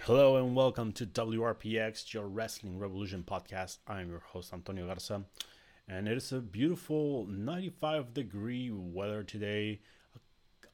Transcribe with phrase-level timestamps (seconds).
[0.00, 3.78] Hello and welcome to WRPX, your Wrestling Revolution podcast.
[3.86, 5.22] I'm your host, Antonio Garza,
[5.86, 9.78] and it is a beautiful 95 degree weather today.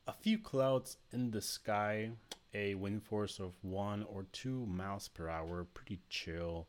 [0.06, 2.12] A, few clouds in the sky,
[2.54, 6.66] a wind force of one or two miles per hour, pretty chill,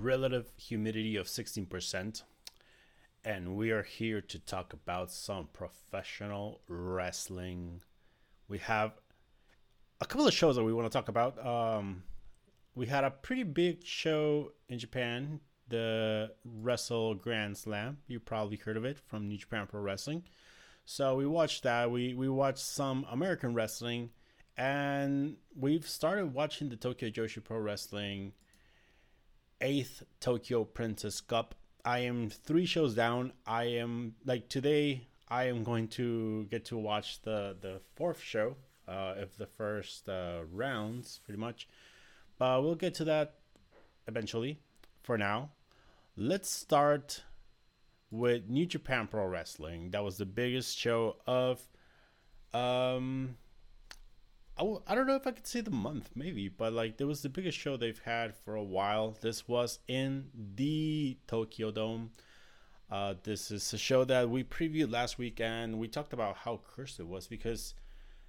[0.00, 2.22] relative humidity of 16%.
[3.24, 7.82] And we are here to talk about some professional wrestling.
[8.48, 8.92] We have
[10.00, 11.44] a couple of shows that we want to talk about.
[11.44, 12.02] Um,
[12.74, 17.98] we had a pretty big show in Japan, the Wrestle Grand Slam.
[18.08, 20.24] You probably heard of it from New Japan Pro Wrestling.
[20.84, 21.90] So we watched that.
[21.90, 24.10] We we watched some American wrestling,
[24.56, 28.32] and we've started watching the Tokyo Joshi Pro Wrestling
[29.62, 31.54] eighth Tokyo Princess Cup.
[31.84, 33.32] I am three shows down.
[33.46, 35.06] I am like today.
[35.28, 40.08] I am going to get to watch the the fourth show uh, of the first
[40.08, 41.68] uh, rounds, pretty much.
[42.38, 43.36] But we'll get to that
[44.06, 44.58] eventually.
[45.02, 45.50] For now,
[46.16, 47.22] let's start
[48.10, 49.90] with New Japan Pro Wrestling.
[49.90, 51.60] That was the biggest show of,
[52.52, 53.36] um,
[54.62, 57.04] I w- I don't know if I could say the month, maybe, but like it
[57.04, 59.16] was the biggest show they've had for a while.
[59.20, 62.12] This was in the Tokyo Dome.
[62.88, 66.60] Uh, this is a show that we previewed last week, and we talked about how
[66.76, 67.74] cursed it was because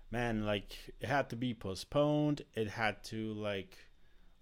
[0.10, 2.42] man, like it had to be postponed.
[2.56, 3.78] It had to like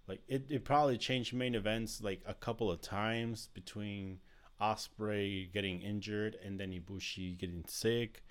[0.08, 4.20] like it, it probably changed main events like a couple of times between
[4.61, 8.23] Osprey getting injured and then Ibushi getting sick.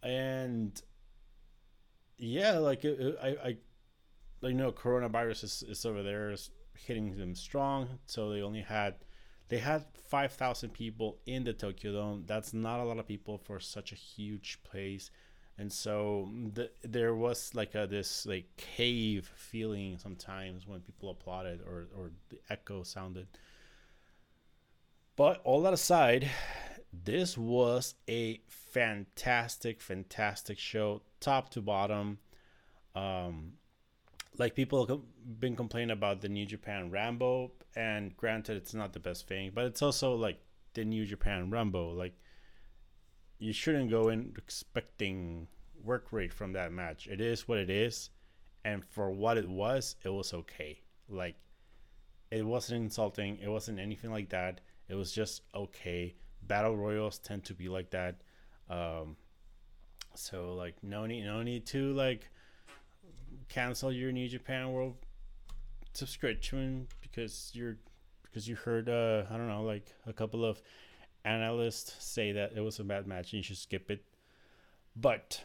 [0.00, 0.80] And
[2.18, 3.56] yeah, like it, it, I,
[4.42, 7.88] I, know, coronavirus is, is over there, is hitting them strong.
[8.06, 8.96] So they only had,
[9.48, 12.24] they had five thousand people in the Tokyo Dome.
[12.26, 15.10] That's not a lot of people for such a huge place
[15.58, 21.10] and so mm, the, there was like a this like cave feeling sometimes when people
[21.10, 23.26] applauded or or the echo sounded
[25.16, 26.30] but all that aside
[27.04, 32.18] this was a fantastic fantastic show top to bottom
[32.94, 33.52] um
[34.38, 35.00] like people have
[35.40, 39.64] been complaining about the new japan ramble and granted it's not the best thing but
[39.64, 40.38] it's also like
[40.74, 42.14] the new japan ramble like
[43.38, 45.46] you shouldn't go in expecting
[45.84, 47.06] work rate from that match.
[47.06, 48.10] It is what it is,
[48.64, 50.80] and for what it was, it was okay.
[51.08, 51.36] Like
[52.30, 53.38] it wasn't insulting.
[53.38, 54.60] It wasn't anything like that.
[54.88, 56.14] It was just okay.
[56.42, 58.22] Battle royals tend to be like that.
[58.68, 59.16] Um,
[60.18, 62.28] so like no need no need to like
[63.48, 64.96] cancel your New Japan World
[65.94, 67.76] subscription because you're
[68.22, 70.60] because you heard uh I don't know like a couple of
[71.24, 74.02] analysts say that it was a bad match and you should skip it.
[74.96, 75.42] But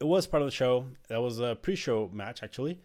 [0.00, 0.86] it was part of the show.
[1.08, 2.80] That was a pre-show match actually.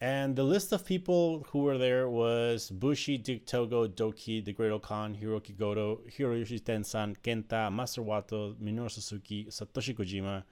[0.00, 4.82] And the list of people who were there was Bushi, Dick Togo, Doki, The Great
[4.82, 10.42] Khan, Hiroki Goto, Hiroyoshi Tenzan, Kenta, Master Wato, Minoru Suzuki, Satoshi Kojima,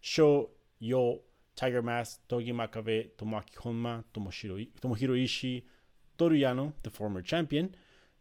[0.00, 1.20] Sho, Yo,
[1.56, 5.62] Tiger Mask, Togi Makabe, Tomoaki Honma, Tomohiro Ishii,
[6.18, 7.74] Toru Yano, the former champion,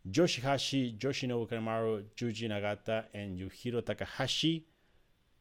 [0.09, 4.65] Yoshihashi, Yoshinobu Kanemaru, Yuji Nagata, and Yujiro Takahashi,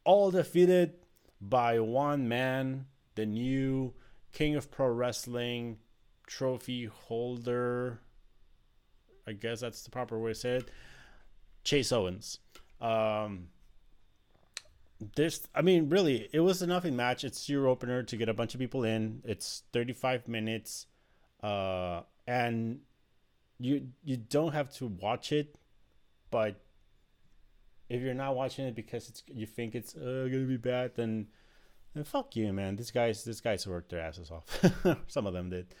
[0.03, 0.93] all defeated
[1.39, 3.93] by one man, the new
[4.31, 5.77] King of Pro Wrestling
[6.27, 7.99] trophy holder.
[9.27, 10.69] I guess that's the proper way to say it.
[11.63, 12.39] Chase Owens.
[12.79, 13.49] Um,
[15.15, 17.23] this, I mean, really, it was a nothing match.
[17.23, 19.21] It's your opener to get a bunch of people in.
[19.25, 20.87] It's 35 minutes,
[21.43, 22.79] uh, and
[23.59, 25.55] you you don't have to watch it,
[26.29, 26.55] but
[27.89, 31.27] if you're not watching it because it's you think it's uh, gonna be bad, then
[31.93, 32.75] then fuck you, man.
[32.75, 34.45] These guys, these guys worked their asses off.
[35.07, 35.73] Some of them did.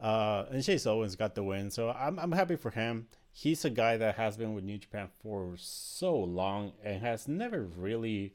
[0.00, 3.06] Uh, and Chase Owens got the win, so I'm I'm happy for him.
[3.30, 7.62] He's a guy that has been with New Japan for so long and has never
[7.62, 8.34] really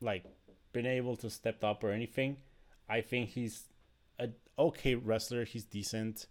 [0.00, 0.24] like
[0.72, 2.36] been able to step up or anything.
[2.88, 3.64] I think he's
[4.18, 4.28] a
[4.58, 5.44] okay wrestler.
[5.44, 6.26] He's decent.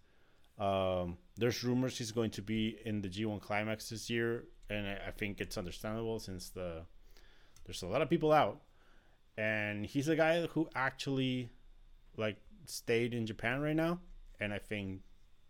[0.58, 5.12] Um, there's rumors he's going to be in the G1 Climax this year, and I
[5.12, 6.84] think it's understandable since the
[7.66, 8.62] there's a lot of people out,
[9.40, 11.50] and he's a guy who actually
[12.18, 14.00] like stayed in Japan right now,
[14.42, 15.00] and I think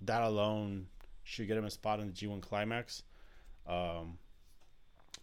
[0.01, 0.85] that alone
[1.23, 3.01] should get him a spot in the G1 Climax.
[3.67, 4.19] Um,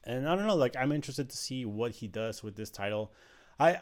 [0.03, 3.13] and I don't know, like I'm interested to see what he does with this title.
[3.61, 3.81] I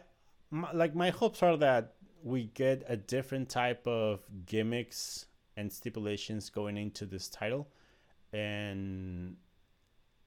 [0.50, 5.24] my, like my hopes are that we get a different type of gimmicks
[5.56, 7.68] and stipulations going into this title,
[8.34, 9.36] and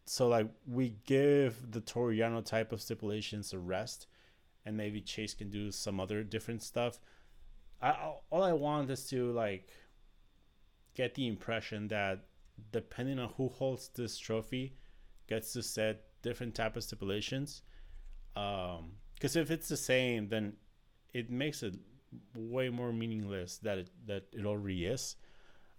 [0.08, 4.08] so like we give the Toru Yano type of stipulations a rest,
[4.68, 7.00] and maybe Chase can do some other different stuff.
[7.82, 7.92] I
[8.30, 9.70] all I want is to like
[10.94, 12.26] get the impression that
[12.72, 14.76] depending on who holds this trophy,
[15.28, 17.62] gets to set different type of stipulations.
[18.36, 20.54] Um, because if it's the same, then
[21.14, 21.76] it makes it
[22.36, 25.16] way more meaningless that it that it already is.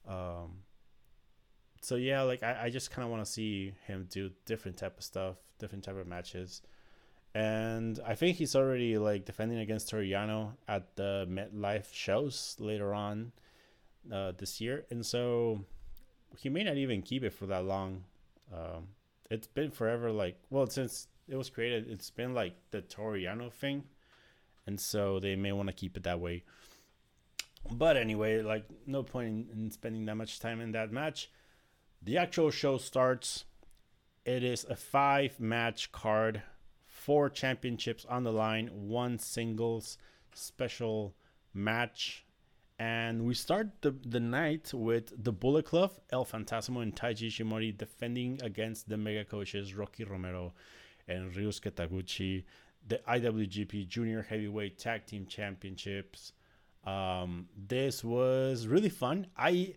[0.06, 0.62] Um,
[1.82, 4.96] so yeah, like I, I just kind of want to see him do different type
[4.96, 6.62] of stuff, different type of matches,
[7.38, 12.92] and I think he's already like defending against Toru Yano at the MetLife shows later
[12.92, 13.30] on
[14.12, 15.60] uh, this year, and so
[16.36, 18.02] he may not even keep it for that long.
[18.52, 18.88] Um,
[19.30, 23.52] it's been forever, like well since it was created, it's been like the Toru Yano
[23.52, 23.84] thing,
[24.66, 26.42] and so they may want to keep it that way.
[27.70, 31.30] But anyway, like no point in, in spending that much time in that match.
[32.02, 33.44] The actual show starts.
[34.24, 36.42] It is a five match card,
[37.08, 39.96] four championships on the line, one singles
[40.34, 41.14] special
[41.54, 42.26] match.
[42.78, 47.78] And we start the, the night with the Bullet Club, El Phantasmo, and Taiji Ishimori
[47.78, 50.52] defending against the mega coaches Rocky Romero
[51.08, 52.44] and Ryusuke Taguchi,
[52.86, 56.34] the IWGP Junior Heavyweight Tag Team Championships.
[56.84, 59.28] Um, this was really fun.
[59.34, 59.76] I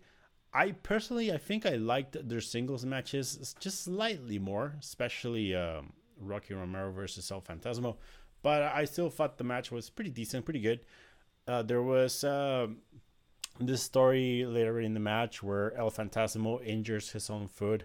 [0.53, 6.53] I personally, I think I liked their singles matches just slightly more, especially um, Rocky
[6.53, 7.97] Romero versus El Phantasmo.
[8.41, 10.81] But I still thought the match was pretty decent, pretty good.
[11.47, 12.67] Uh, there was uh,
[13.59, 17.83] this story later in the match where El Phantasmo injures his own foot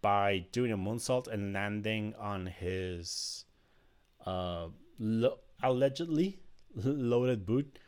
[0.00, 3.44] by doing a moonsault and landing on his
[4.24, 4.68] uh,
[4.98, 6.38] lo- allegedly
[6.74, 7.78] loaded boot.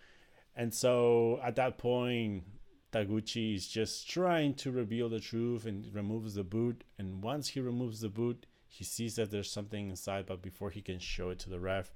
[0.55, 2.45] And so at that point,
[2.93, 6.85] Taguchi is just trying to reveal the truth and removes the boot.
[6.99, 10.81] And once he removes the boot, he sees that there's something inside, but before he
[10.81, 11.93] can show it to the ref,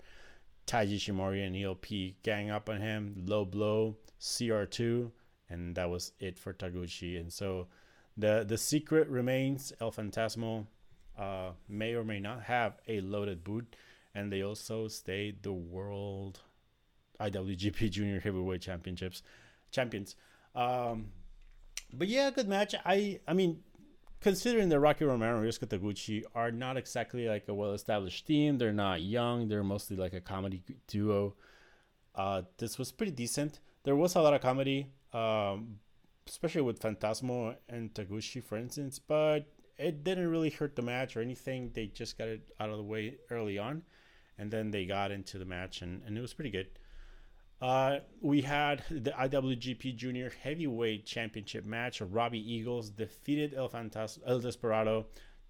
[0.67, 5.11] Taiji Ishimori and ELP gang up on him, low blow, CR2,
[5.49, 7.19] and that was it for Taguchi.
[7.19, 7.69] And so
[8.14, 10.67] the the secret remains El Phantasmo
[11.19, 13.75] uh, may or may not have a loaded boot,
[14.14, 16.40] and they also stayed the world
[17.19, 19.23] IWGP Junior Heavyweight Championships
[19.70, 20.14] champions.
[20.55, 21.06] Um,
[21.90, 22.75] but yeah, good match.
[22.84, 23.62] I I mean,
[24.20, 28.72] considering that Rocky Romero and Ryusuke Taguchi are not exactly like a well-established team, they're
[28.72, 29.48] not young.
[29.48, 31.34] They're mostly like a comedy duo.
[32.14, 33.60] Uh, this was pretty decent.
[33.84, 35.78] There was a lot of comedy, um,
[36.26, 38.98] especially with Phantasmo and Taguchi, for instance.
[38.98, 39.46] But
[39.78, 41.70] it didn't really hurt the match or anything.
[41.74, 43.82] They just got it out of the way early on,
[44.38, 46.68] and then they got into the match, and, and it was pretty good.
[47.60, 52.00] Uh, we had the IWGP Junior Heavyweight Championship match.
[52.00, 55.06] Robbie Eagles defeated El Fantas El Desperado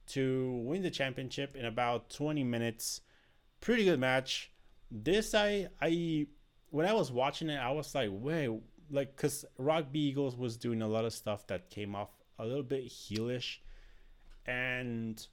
[0.09, 3.01] to win the championship in about 20 minutes.
[3.61, 4.53] Pretty good match.
[4.91, 6.29] This I I
[6.71, 8.51] when I was watching it, I was like, wait,
[8.89, 12.63] like because Robbie Eagles was doing a lot of stuff that came off a little
[12.63, 13.57] bit heelish,
[14.47, 15.27] and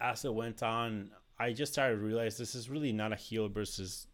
[0.00, 3.48] as it went on, I just started to realize this is really not a heel
[3.48, 4.08] versus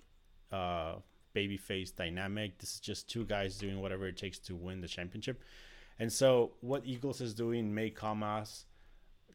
[0.52, 0.96] uh
[1.34, 2.58] babyface dynamic.
[2.58, 5.42] This is just two guys doing whatever it takes to win the championship.
[5.98, 8.64] And so what Eagles is doing may come as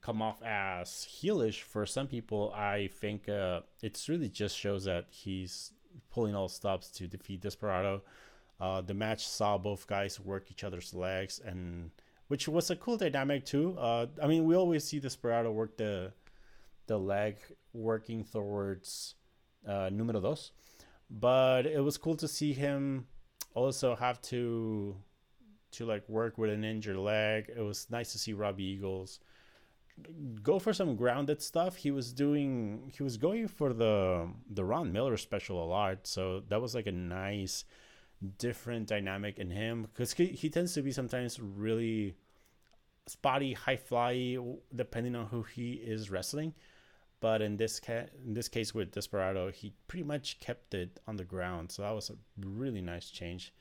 [0.02, 2.54] come off as heelish for some people.
[2.56, 5.72] I think uh, it's really just shows that he's
[6.10, 8.02] pulling all stops to defeat Desperado.
[8.60, 11.92] Uh, the match saw both guys work each other's legs, and
[12.28, 13.76] which was a cool dynamic too.
[13.78, 16.12] Uh, I mean, we always see Desperado work the
[16.88, 17.38] the leg
[17.74, 19.16] working towards
[19.68, 20.52] uh, numero dos,
[21.10, 23.08] but it was cool to see him
[23.54, 24.96] also have to
[25.72, 27.52] to like work with an injured leg.
[27.56, 29.20] It was nice to see Robbie Eagles
[30.42, 31.76] go for some grounded stuff.
[31.76, 36.44] He was doing he was going for the the Ron Miller special a lot, so
[36.50, 37.66] that was like a nice
[38.38, 42.16] different dynamic in him because he, he tends to be sometimes really
[43.08, 44.38] spotty, high fly,
[44.76, 46.54] depending on who he is wrestling.
[47.22, 51.18] But in this ca- in this case with Desperado, he pretty much kept it on
[51.18, 51.72] the ground.
[51.72, 53.54] So that was a really nice change.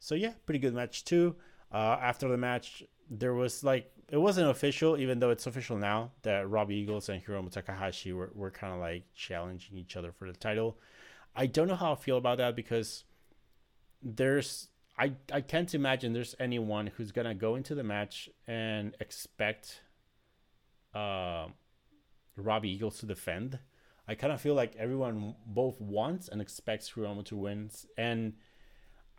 [0.00, 1.36] So yeah, pretty good match too.
[1.70, 6.10] Uh, after the match, there was like it wasn't official, even though it's official now
[6.22, 10.30] that Robbie Eagles and Hiromu Takahashi were, were kind of like challenging each other for
[10.30, 10.78] the title.
[11.34, 13.04] I don't know how I feel about that because
[14.02, 19.82] there's I I can't imagine there's anyone who's gonna go into the match and expect
[20.94, 21.46] uh,
[22.36, 23.58] Robbie Eagles to defend.
[24.08, 28.34] I kind of feel like everyone both wants and expects Hiromu to win, and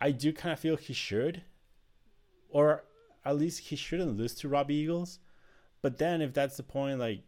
[0.00, 1.42] I do kind of feel he should,
[2.50, 2.84] or
[3.24, 5.20] at least he shouldn't lose to Robbie Eagles.
[5.80, 7.22] But then, if that's the point, like,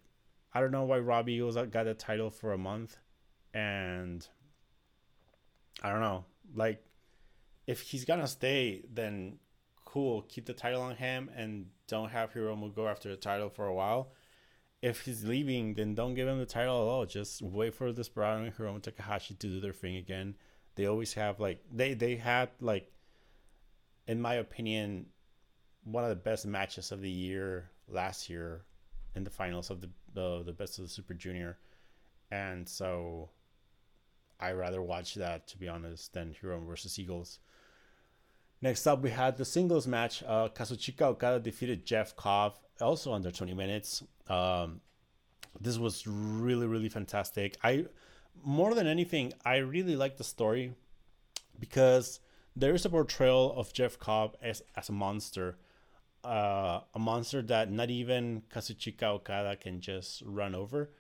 [0.53, 2.99] I don't know why Robbie Eagles got the title for a month,
[3.55, 4.27] and
[5.83, 6.25] I don't know,
[6.55, 6.85] like,
[7.67, 9.39] if he's gonna stay, then
[9.85, 13.67] cool, keep the title on him and don't have Hiromu go after the title for
[13.67, 14.13] a while.
[14.83, 17.07] If he's leaving, then don't give him the title at all.
[17.07, 20.37] Just wait for Desperado and Hiromu Takahashi to do their thing again.
[20.75, 22.93] They always have like they they had like,
[24.07, 25.07] in my opinion,
[25.85, 28.63] one of the best matches of the year last year
[29.15, 31.57] in the finals of the the, the best of the Super Junior,
[32.31, 33.31] and so
[34.39, 37.39] I rather watch that to be honest than Hiromu versus Eagles.
[38.63, 40.23] Next up, we had the singles match.
[40.27, 44.03] Uh, Kazuchika Okada defeated Jeff Cobb, also under 20 minutes.
[44.29, 44.81] Um,
[45.61, 47.57] this was really, really fantastic.
[47.63, 47.87] I,
[48.43, 50.73] more than anything, I really like the story
[51.59, 52.21] because
[52.55, 55.59] there is a portrayal of Jeff Cobb as, as a monster.
[56.25, 60.91] Uh, a monster that not even Kazuchika Okada can just run over.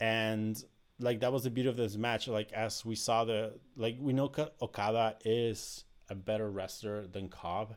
[0.00, 0.62] And
[0.98, 2.28] like that was the beauty of this match.
[2.28, 4.32] Like as we saw the like we know
[4.62, 7.74] Okada is a better wrestler than Cobb,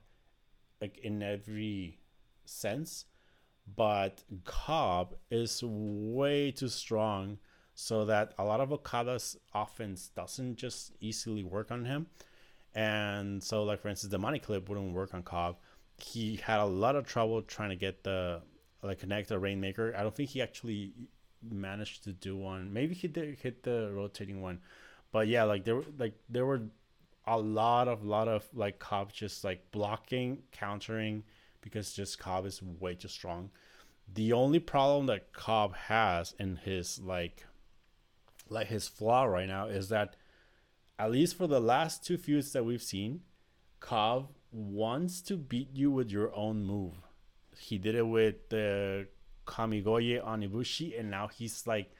[0.79, 1.99] like in every
[2.45, 3.05] sense.
[3.75, 7.39] But Cobb is way too strong
[7.73, 12.07] so that a lot of Okada's offense doesn't just easily work on him.
[12.75, 15.57] And so, like for instance, the money clip wouldn't work on Cobb.
[15.97, 18.41] He had a lot of trouble trying to get the
[18.83, 19.95] like connect the rainmaker.
[19.97, 20.93] I don't think he actually
[21.41, 22.71] managed to do one.
[22.71, 24.59] Maybe he did hit the rotating one,
[25.11, 26.63] but yeah, like there like there were
[27.27, 31.23] a lot of lot of like Cobb just like blocking, countering
[31.61, 33.49] because just Cobb is way too strong.
[34.13, 37.45] The only problem that Cobb has in his like
[38.49, 40.15] like his flaw right now is that
[40.97, 43.21] at least for the last two feuds that we've seen,
[43.79, 46.93] Cobb wants to beat you with your own move.
[47.57, 49.07] He did it with the
[49.45, 51.91] Kamigoye on Ibushi, and now he's like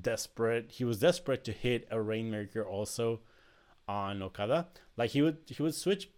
[0.00, 0.72] desperate.
[0.72, 3.20] He was desperate to hit a Rainmaker also
[3.92, 4.68] on Okada.
[4.96, 6.08] Like he would he would switch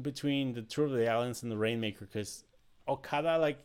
[0.00, 2.44] between the Tour of the Islands and the Rainmaker because
[2.88, 3.64] Okada like,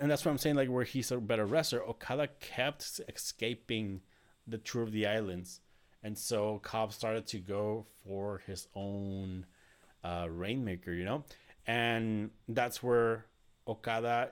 [0.00, 1.82] and that's what I'm saying like where he's a better wrestler.
[1.82, 4.00] Okada kept escaping
[4.46, 5.60] the Tour of the Islands,
[6.02, 9.46] and so Cobb started to go for his own
[10.02, 11.24] uh, Rainmaker, you know,
[11.66, 13.26] and that's where
[13.68, 14.30] Okada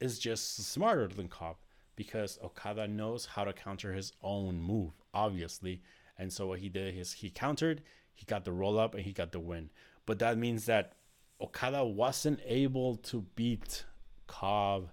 [0.00, 1.56] is just smarter than Cobb
[1.96, 5.82] because Okada knows how to counter his own move, obviously.
[6.18, 7.82] And so what he did is he countered,
[8.14, 9.70] he got the roll up, and he got the win.
[10.06, 10.94] But that means that
[11.40, 13.84] Okada wasn't able to beat
[14.26, 14.90] Cobb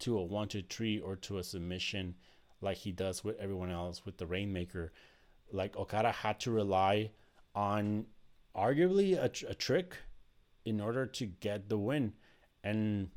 [0.00, 2.14] to a one to three or to a submission
[2.60, 4.92] like he does with everyone else with the Rainmaker.
[5.52, 7.10] Like Okada had to rely
[7.54, 8.06] on
[8.54, 9.96] arguably a, a trick
[10.64, 12.12] in order to get the win.
[12.62, 13.10] And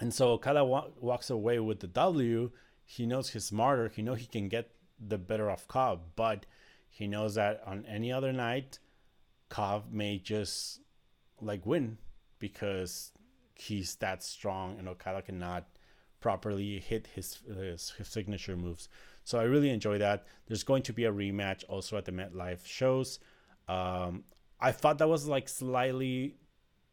[0.00, 2.50] and so Okada wa- walks away with the W.
[2.84, 3.88] He knows he's smarter.
[3.88, 6.46] He knows he can get the better of Cobb, but
[6.96, 8.78] he knows that on any other night,
[9.50, 10.80] Cobb may just
[11.42, 11.98] like win
[12.38, 13.12] because
[13.54, 15.66] he's that strong and Okada cannot
[16.20, 18.88] properly hit his, his, his signature moves.
[19.24, 20.24] So I really enjoy that.
[20.46, 23.18] There's going to be a rematch also at the MetLife shows.
[23.68, 24.24] Um,
[24.58, 26.36] I thought that was like slightly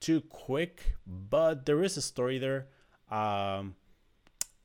[0.01, 2.67] too quick, but there is a story there.
[3.09, 3.75] Um,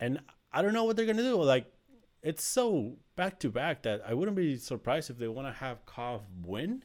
[0.01, 0.19] and
[0.53, 1.41] I don't know what they're gonna do.
[1.41, 1.73] Like,
[2.23, 5.87] it's so back to back that I wouldn't be surprised if they want to have
[5.87, 6.85] Cobb win,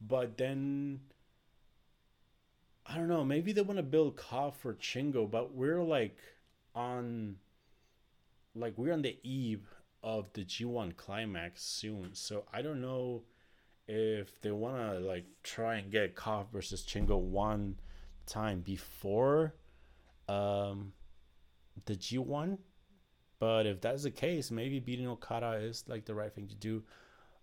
[0.00, 1.00] but then
[2.86, 3.24] I don't know.
[3.24, 6.18] Maybe they want to build Cobb for Shingo, but we're like
[6.74, 7.36] on,
[8.54, 9.66] like we're on the eve
[10.02, 12.10] of the G1 climax soon.
[12.12, 13.22] So I don't know
[13.88, 17.76] if they want to like try and get Cobb versus Shingo one
[18.26, 19.54] time before
[20.28, 20.92] um,
[21.86, 22.58] the G1.
[23.38, 26.82] But if that's the case, maybe beating Okada is like the right thing to do.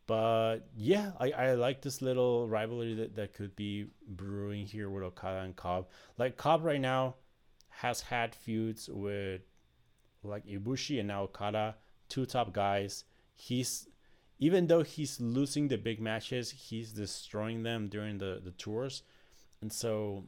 [0.07, 5.03] But yeah, I, I like this little rivalry that, that could be brewing here with
[5.03, 5.87] Okada and Cobb.
[6.17, 7.15] Like Cobb right now
[7.69, 9.41] has had feuds with
[10.23, 11.75] like Ibushi and now Okada,
[12.09, 13.05] two top guys.
[13.35, 13.87] He's
[14.39, 19.03] even though he's losing the big matches, he's destroying them during the, the tours.
[19.61, 20.25] And so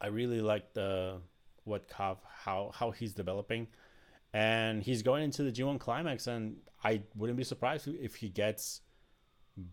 [0.00, 1.20] I really like the
[1.62, 3.68] what Cobb how how he's developing,
[4.34, 8.80] and he's going into the G1 climax, and I wouldn't be surprised if he gets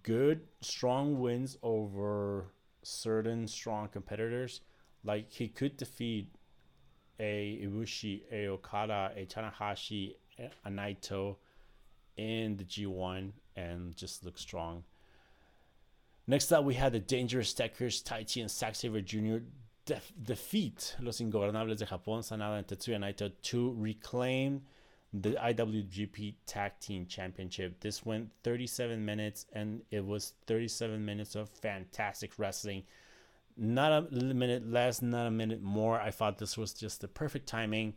[0.04, 2.46] good strong wins over
[2.84, 4.62] certain strong competitors.
[5.04, 6.30] Like he could defeat
[7.20, 11.38] a Ibushi, a Okada, a Tanahashi, a Naito
[12.18, 14.84] in the G1 and just look strong.
[16.28, 19.44] Next up, we had the Dangerous Tekkers, Taichi and Zack Jr
[19.92, 24.62] def- defeat Los Ingobernables de Japón, Sanada and Tetsuya Naito, to reclaim
[25.14, 27.82] the IWGP Tag Team Championship.
[27.82, 32.84] This went 37 minutes, and it was 37 minutes of fantastic wrestling.
[33.58, 36.00] Not a minute less, not a minute more.
[36.00, 37.96] I thought this was just the perfect timing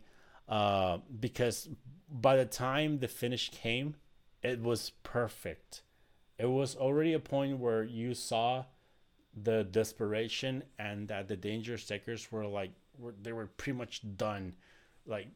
[0.49, 1.69] uh, because
[2.11, 3.95] by the time the finish came,
[4.43, 5.83] it was perfect.
[6.37, 8.65] It was already a point where you saw
[9.43, 14.53] the desperation and that the Dangerous Tekkers were like were they were pretty much done.
[15.05, 15.27] Like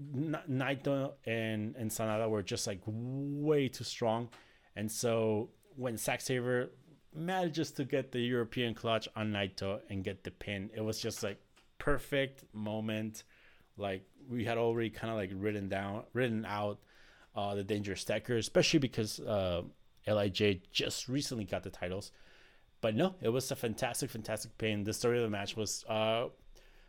[0.00, 4.28] Naito and and Sanada were just like way too strong.
[4.76, 6.70] And so when Sabre
[7.14, 11.22] manages to get the European clutch on Naito and get the pin it was just
[11.22, 11.40] like
[11.78, 13.24] perfect moment.
[13.76, 16.78] Like we had already kind of like written down written out
[17.36, 19.62] uh the Dangerous Tekkers especially because uh
[20.06, 22.12] LIJ just recently got the titles
[22.80, 24.84] but no, it was a fantastic, fantastic pain.
[24.84, 26.26] The story of the match was, uh,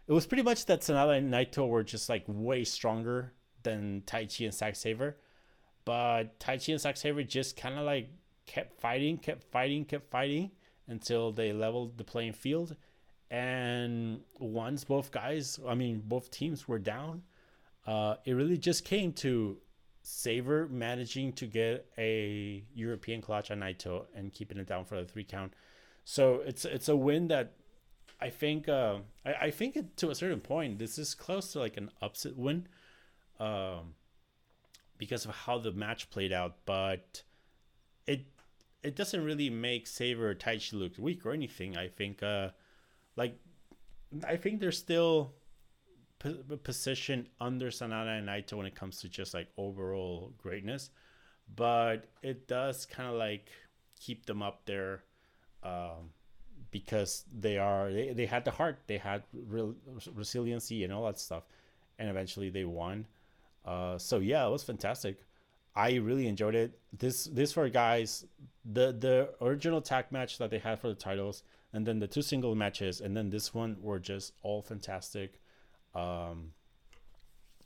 [0.07, 4.45] it was pretty much that Sanada and Naito were just like way stronger than Taichi
[4.45, 5.17] and Zack Sabre,
[5.85, 8.09] but Taichi and Zack Sabre just kind of like
[8.45, 10.51] kept fighting, kept fighting, kept fighting
[10.87, 12.75] until they leveled the playing field.
[13.31, 17.21] And once both guys, I mean, both teams were down,
[17.85, 19.57] uh, it really just came to
[20.01, 25.05] Sabre managing to get a European clutch on Naito and keeping it down for the
[25.05, 25.53] three count.
[26.09, 27.53] So it's it's a win that
[28.19, 31.59] I think uh, I, I think it, to a certain point this is close to
[31.59, 32.67] like an upset win,
[33.39, 33.93] um,
[34.97, 36.55] because of how the match played out.
[36.65, 37.21] But
[38.07, 38.25] it
[38.81, 41.77] it doesn't really make Sabre or Taichi look weak or anything.
[41.77, 42.49] I think uh,
[43.15, 43.37] like
[44.27, 45.35] I think they're still
[46.63, 50.89] position under Sanada and Naito when it comes to just like overall greatness,
[51.55, 53.51] but it does kind of like
[53.99, 55.03] keep them up there
[55.63, 56.11] um,
[56.71, 59.75] because they are they, they had the heart, they had real
[60.13, 61.43] resiliency and all that stuff,
[61.97, 63.05] and eventually they won.
[63.65, 65.23] Uh, so yeah, it was fantastic.
[65.75, 66.79] I really enjoyed it.
[66.97, 68.25] This this for guys,
[68.65, 72.21] the the original tag match that they had for the titles, and then the two
[72.21, 75.39] single matches, and then this one were just all fantastic.
[75.95, 76.51] Um,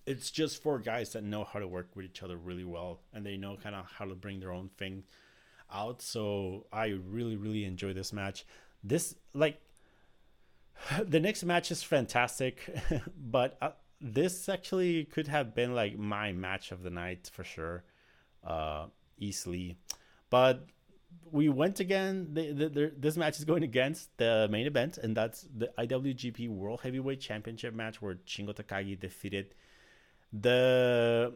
[0.06, 3.26] it's just for guys that know how to work with each other really well, and
[3.26, 5.04] they know kind of how to bring their own thing
[5.74, 6.02] out.
[6.02, 8.46] So I really, really enjoy this match.
[8.84, 9.60] This like
[11.04, 12.70] the next match is fantastic,
[13.18, 17.84] but uh, this actually could have been like my match of the night for sure,
[18.46, 18.86] uh,
[19.18, 19.78] easily.
[20.30, 20.66] But
[21.32, 22.30] we went again.
[22.34, 26.50] The, the, the, this match is going against the main event, and that's the IWGP
[26.50, 29.54] World Heavyweight Championship match where Shingo Takagi defeated
[30.32, 31.34] the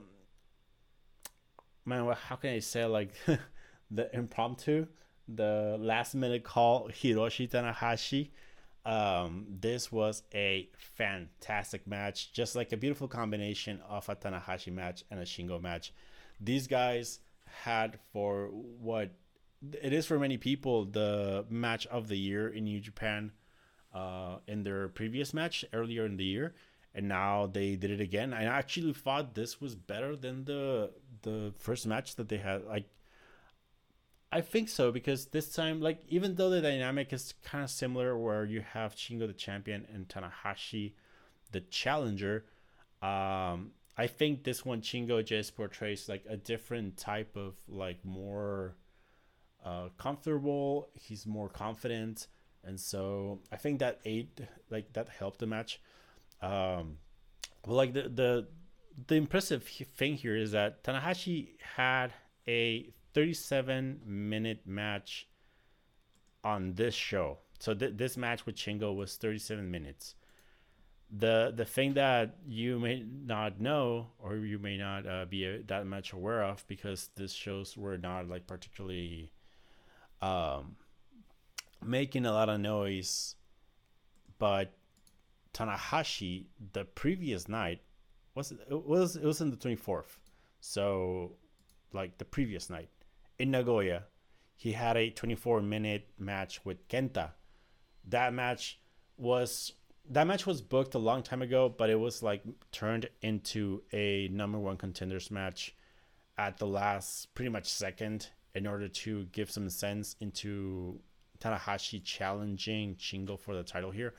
[1.85, 2.13] man.
[2.27, 3.11] How can I say like
[3.91, 4.87] the impromptu,
[5.27, 8.29] the last minute call Hiroshi Tanahashi.
[8.85, 15.03] Um, this was a fantastic match, just like a beautiful combination of a Tanahashi match
[15.11, 15.93] and a Shingo match.
[16.39, 19.11] These guys had for what
[19.81, 23.31] it is for many people the match of the year in New Japan
[23.93, 26.55] uh, in their previous match earlier in the year,
[26.93, 28.33] and now they did it again.
[28.33, 30.91] I actually thought this was better than the
[31.23, 32.65] the first match that they had.
[32.65, 32.85] Like
[34.31, 38.17] I think so because this time, like, even though the dynamic is kind of similar,
[38.17, 40.93] where you have Shingo the champion and Tanahashi
[41.51, 42.45] the challenger,
[43.01, 48.75] um, I think this one Shingo just portrays like a different type of like more
[49.65, 50.89] uh, comfortable.
[50.93, 52.27] He's more confident,
[52.63, 55.79] and so I think that aid like that helped the match.
[56.41, 56.97] Um,
[57.65, 58.47] but like the the
[59.07, 62.13] the impressive thing here is that Tanahashi had
[62.47, 65.27] a 37 minute match
[66.43, 67.39] on this show.
[67.57, 70.13] So th- this match with Shingo was 37 minutes.
[71.09, 75.63] The the thing that you may not know or you may not uh, be uh,
[75.65, 79.31] that much aware of because these shows were not like particularly
[80.21, 80.75] um,
[81.83, 83.35] making a lot of noise,
[84.37, 84.73] but
[85.55, 87.81] Tanahashi the previous night
[88.35, 90.17] was it was it was in the 24th.
[90.59, 91.31] So
[91.93, 92.89] like the previous night
[93.39, 94.03] in Nagoya,
[94.55, 97.31] he had a 24 minute match with Kenta.
[98.07, 98.79] That match
[99.17, 99.73] was
[100.09, 104.29] that match was booked a long time ago, but it was like turned into a
[104.29, 105.75] number one contenders match
[106.37, 110.99] at the last pretty much second in order to give some sense into
[111.39, 114.13] Tanahashi challenging Shingo for the title here.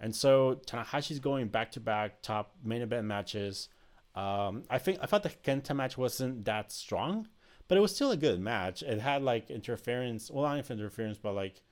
[0.00, 3.68] And so Tanahashi's going back to back top main event matches.
[4.14, 7.28] Um, I think I thought the Kenta match wasn't that strong,
[7.68, 8.82] but it was still a good match.
[8.82, 11.62] It had like interference, well, not interference, but like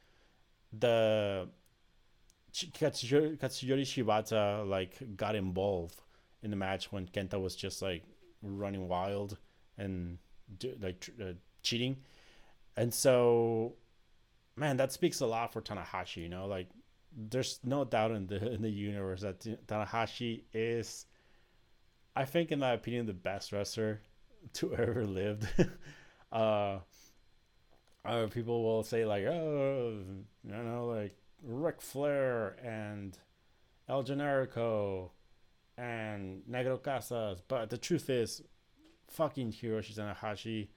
[0.72, 1.48] the
[2.52, 6.00] Katsuyori, Shibata like got involved
[6.42, 8.02] in the match when Kenta was just like
[8.42, 9.38] running wild
[9.78, 10.18] and
[10.80, 11.96] like uh, cheating,
[12.76, 13.74] and so
[14.56, 16.18] man, that speaks a lot for Tanahashi.
[16.18, 16.68] You know, like
[17.16, 21.06] there's no doubt in the in the universe that Tanahashi is,
[22.14, 24.00] I think, in my opinion, the best wrestler
[24.54, 25.46] to ever lived.
[26.32, 26.78] uh,
[28.04, 30.00] uh, people will say like, oh,
[30.44, 33.18] you know, like Ric Flair and
[33.88, 35.10] El Generico
[35.76, 38.42] and Negro Casas, but the truth is,
[39.08, 40.68] fucking Hiroshi Tanahashi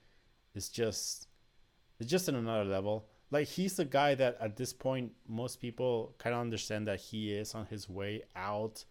[0.54, 1.28] is just,
[1.98, 6.14] it's just in another level like he's the guy that at this point most people
[6.18, 8.84] kind of understand that he is on his way out.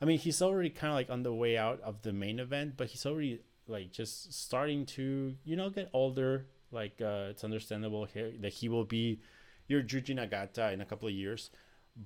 [0.00, 2.74] I mean, he's already kind of like on the way out of the main event,
[2.76, 6.46] but he's already like just starting to you know get older.
[6.70, 9.20] Like uh, it's understandable here that he will be
[9.68, 11.50] your Yuji Nagata in a couple of years,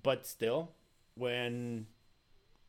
[0.02, 0.72] but still,
[1.14, 1.86] when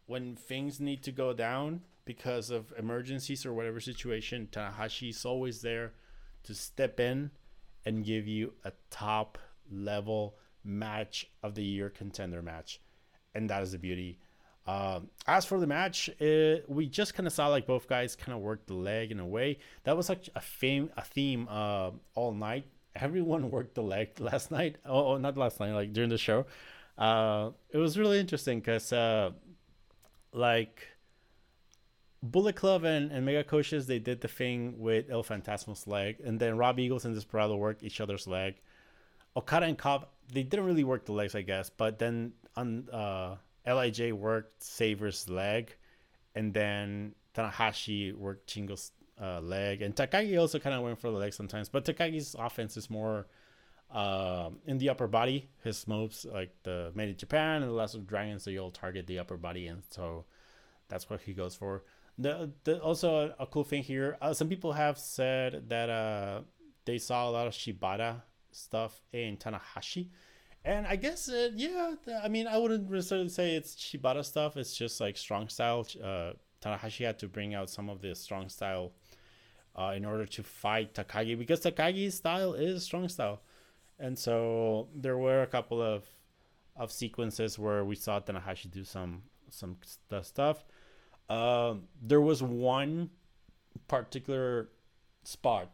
[0.05, 5.61] when things need to go down because of emergencies or whatever situation, Tanahashi is always
[5.61, 5.93] there
[6.43, 7.31] to step in
[7.85, 9.37] and give you a top
[9.71, 12.81] level match of the year contender match.
[13.33, 14.19] And that is the beauty.
[14.65, 18.33] Um, as for the match, it, we just kind of saw like both guys kind
[18.33, 19.59] of worked the leg in a way.
[19.83, 22.65] That was like a theme, a theme uh, all night.
[22.95, 24.77] Everyone worked the leg last night.
[24.85, 26.45] Oh, oh not last night, like during the show.
[26.97, 29.31] Uh, it was really interesting because, uh,
[30.31, 30.87] like,
[32.21, 36.39] Bullet Club and, and Mega Coaches, they did the thing with El Phantasmo's leg, and
[36.39, 38.55] then Rob Eagles and Desperado worked each other's leg.
[39.35, 43.35] Okada and Cobb, they didn't really work the legs, I guess, but then on uh,
[43.65, 45.75] Lij worked Sabre's leg,
[46.35, 51.17] and then Tanahashi worked Shingo's uh, leg, and Takagi also kind of went for the
[51.17, 53.27] leg sometimes, but Takagi's offense is more
[53.91, 55.49] uh, in the upper body.
[55.63, 59.07] His moves, like the Made in Japan and the Last of Dragons, they all target
[59.07, 60.25] the upper body, and so
[60.89, 61.83] that's what he goes for.
[62.17, 64.17] The, the also a, a cool thing here.
[64.21, 66.41] Uh, some people have said that uh,
[66.85, 68.21] they saw a lot of Shibata
[68.51, 70.09] stuff in Tanahashi,
[70.65, 71.95] and I guess uh, yeah.
[72.23, 74.57] I mean, I wouldn't necessarily say it's Shibata stuff.
[74.57, 75.85] It's just like strong style.
[76.01, 78.93] Uh, Tanahashi had to bring out some of the strong style
[79.75, 83.41] uh, in order to fight Takagi because Takagi's style is strong style,
[83.99, 86.05] and so there were a couple of
[86.75, 89.77] of sequences where we saw Tanahashi do some some
[90.21, 90.63] stuff.
[91.29, 93.09] Um, there was one
[93.87, 94.69] particular
[95.23, 95.71] spot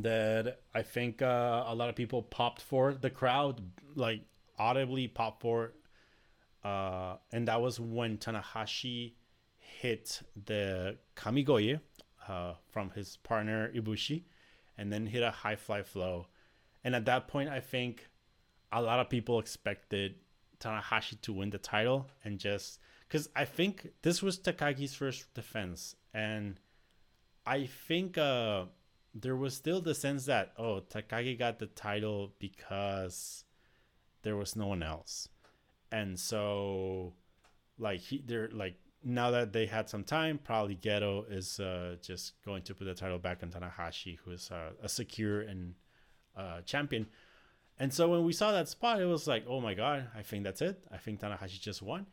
[0.00, 2.94] that I think uh, a lot of people popped for.
[2.94, 3.60] The crowd
[3.94, 4.22] like
[4.58, 5.72] audibly popped for,
[6.64, 9.12] uh, and that was when Tanahashi
[9.58, 11.80] hit the Kamigoye
[12.28, 14.24] uh, from his partner Ibushi,
[14.78, 16.26] and then hit a high fly flow.
[16.84, 18.08] And at that point, I think
[18.72, 20.14] a lot of people expected
[20.58, 22.78] Tanahashi to win the title and just
[23.12, 26.58] because I think this was Takagi's first defense, and
[27.44, 28.64] I think uh,
[29.14, 33.44] there was still the sense that oh Takagi got the title because
[34.22, 35.28] there was no one else,
[35.90, 37.14] and so
[37.78, 42.34] like he they're like now that they had some time, probably Gedo is uh, just
[42.44, 45.74] going to put the title back on Tanahashi, who is uh, a secure and
[46.36, 47.06] uh, champion.
[47.80, 50.44] And so when we saw that spot, it was like, oh my god, I think
[50.44, 50.84] that's it.
[50.92, 52.06] I think Tanahashi just won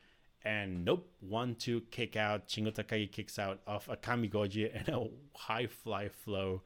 [0.43, 2.47] and nope, one two kick out.
[2.47, 6.62] Shingo Takagi kicks out of a Kamigoye and a high fly flow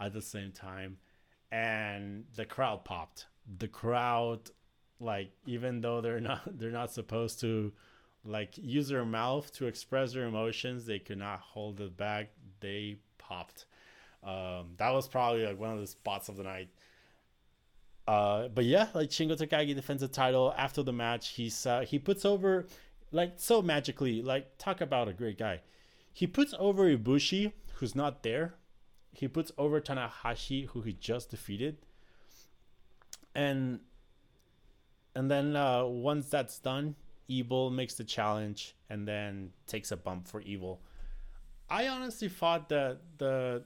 [0.00, 0.98] at the same time,
[1.50, 3.26] and the crowd popped.
[3.58, 4.50] The crowd,
[5.00, 7.72] like even though they're not they're not supposed to,
[8.24, 12.30] like use their mouth to express their emotions, they could not hold it back.
[12.60, 13.66] They popped.
[14.24, 16.68] Um, that was probably like one of the spots of the night.
[18.06, 21.30] Uh, but yeah, like Shingo Takagi defends the title after the match.
[21.30, 22.66] He's uh, he puts over
[23.12, 24.22] like so magically.
[24.22, 25.60] Like talk about a great guy.
[26.12, 28.54] He puts over Ibushi, who's not there.
[29.12, 31.78] He puts over Tanahashi, who he just defeated.
[33.34, 33.80] And
[35.14, 36.94] and then uh, once that's done,
[37.26, 40.80] Evil makes the challenge and then takes a bump for Evil.
[41.68, 43.64] I honestly thought that the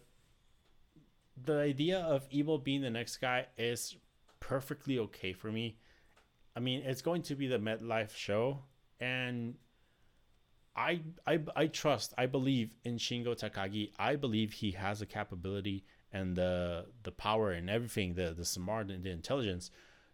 [1.45, 3.97] the idea of Evil being the next guy is
[4.41, 5.79] perfectly okay for me.
[6.57, 8.65] I mean, it's going to be the MetLife show,
[9.01, 9.55] and
[10.75, 13.93] I I I trust, I believe in Shingo Takagi.
[13.99, 18.91] I believe he has the capability and the the power and everything, the the smart
[18.91, 19.71] and the intelligence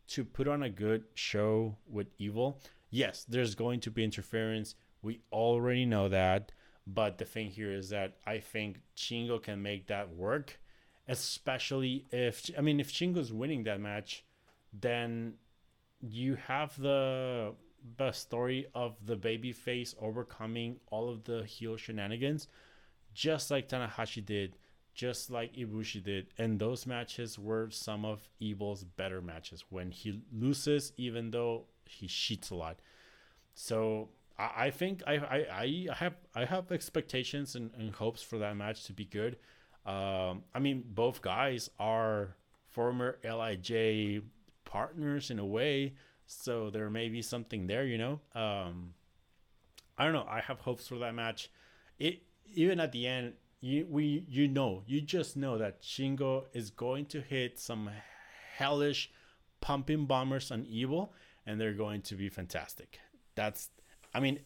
[0.08, 2.60] to put on a good show with evil.
[2.90, 4.74] Yes, there's going to be interference.
[5.02, 6.52] We already know that.
[6.86, 10.58] But the thing here is that I think Shingo can make that work,
[11.06, 14.24] especially if I mean if Shingo's winning that match,
[14.72, 15.34] then
[16.00, 17.54] you have the
[17.96, 22.48] the story of the baby face overcoming all of the heel shenanigans,
[23.14, 24.56] just like Tanahashi did,
[24.94, 26.26] just like Ibushi did.
[26.38, 32.06] And those matches were some of Evil's better matches when he loses, even though he
[32.06, 32.80] cheats a lot.
[33.54, 35.46] So I, I think I, I,
[35.90, 39.36] I have I have expectations and, and hopes for that match to be good.
[39.86, 44.20] Um, I mean, both guys are former Lij
[44.64, 45.94] partners in a way,
[46.28, 48.20] so there may be something there, you know.
[48.34, 48.94] Um,
[49.96, 50.26] I don't know.
[50.28, 51.50] I have hopes for that match.
[51.98, 52.22] It
[52.54, 57.06] even at the end, you we you know you just know that Shingo is going
[57.06, 57.90] to hit some
[58.56, 59.10] hellish
[59.60, 61.12] pumping bombers on Evil,
[61.46, 63.00] and they're going to be fantastic.
[63.34, 63.70] That's,
[64.14, 64.40] I mean,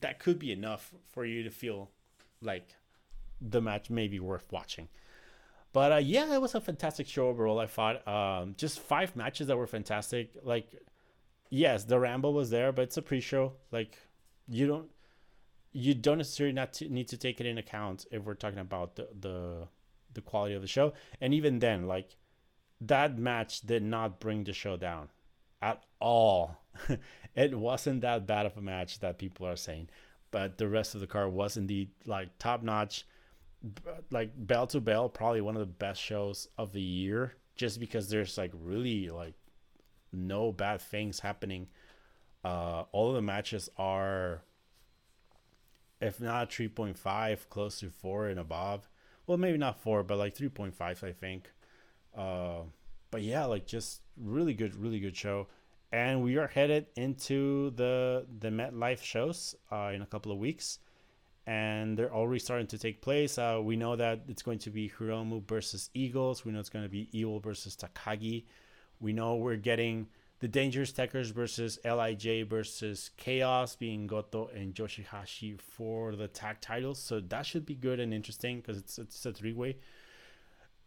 [0.00, 1.90] that could be enough for you to feel
[2.40, 2.74] like
[3.40, 4.88] the match may be worth watching.
[5.74, 7.58] But uh, yeah, it was a fantastic show overall.
[7.58, 10.30] I thought um, just five matches that were fantastic.
[10.44, 10.68] Like,
[11.50, 13.54] yes, the Ramble was there, but it's a pre-show.
[13.72, 13.98] Like,
[14.48, 14.88] you don't
[15.72, 18.94] you don't necessarily not to, need to take it in account if we're talking about
[18.94, 19.68] the, the
[20.12, 20.92] the quality of the show.
[21.20, 22.16] And even then, like
[22.80, 25.08] that match did not bring the show down
[25.60, 26.62] at all.
[27.34, 29.88] it wasn't that bad of a match that people are saying,
[30.30, 33.04] but the rest of the card was indeed like top notch
[34.10, 38.08] like bell to bell probably one of the best shows of the year just because
[38.08, 39.34] there's like really like
[40.12, 41.68] no bad things happening.
[42.44, 44.42] Uh all of the matches are
[46.00, 48.88] if not 3.5 close to 4 and above.
[49.26, 51.50] Well maybe not 4 but like 3.5 i think.
[52.16, 52.62] Uh
[53.10, 55.48] but yeah like just really good really good show.
[55.92, 60.80] And we are headed into the the MetLife shows uh, in a couple of weeks
[61.46, 63.38] and they're already starting to take place.
[63.38, 66.44] Uh, we know that it's going to be Hiromu versus Eagles.
[66.44, 68.44] We know it's going to be Evil versus Takagi.
[69.00, 70.06] We know we're getting
[70.40, 76.98] the Dangerous Tekkers versus Lij versus Chaos, being Goto and Yoshihashi for the tag titles.
[76.98, 79.76] So that should be good and interesting because it's it's a three way.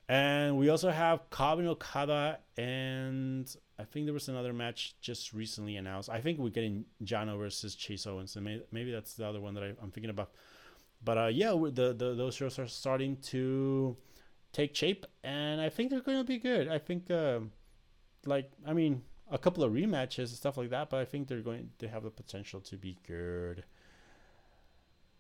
[0.10, 5.34] And we also have Cobb and Okada and I think there was another match just
[5.34, 6.10] recently announced.
[6.10, 9.54] I think we're getting Yano versus Chase Owens, and maybe, maybe that's the other one
[9.54, 10.32] that I, am thinking about.
[11.04, 13.96] But uh, yeah, the, the those shows are starting to
[14.52, 16.68] take shape, and I think they're going to be good.
[16.68, 17.42] I think, uh,
[18.26, 21.42] like, I mean, a couple of rematches and stuff like that, but I think they're
[21.42, 23.64] going to have the potential to be good.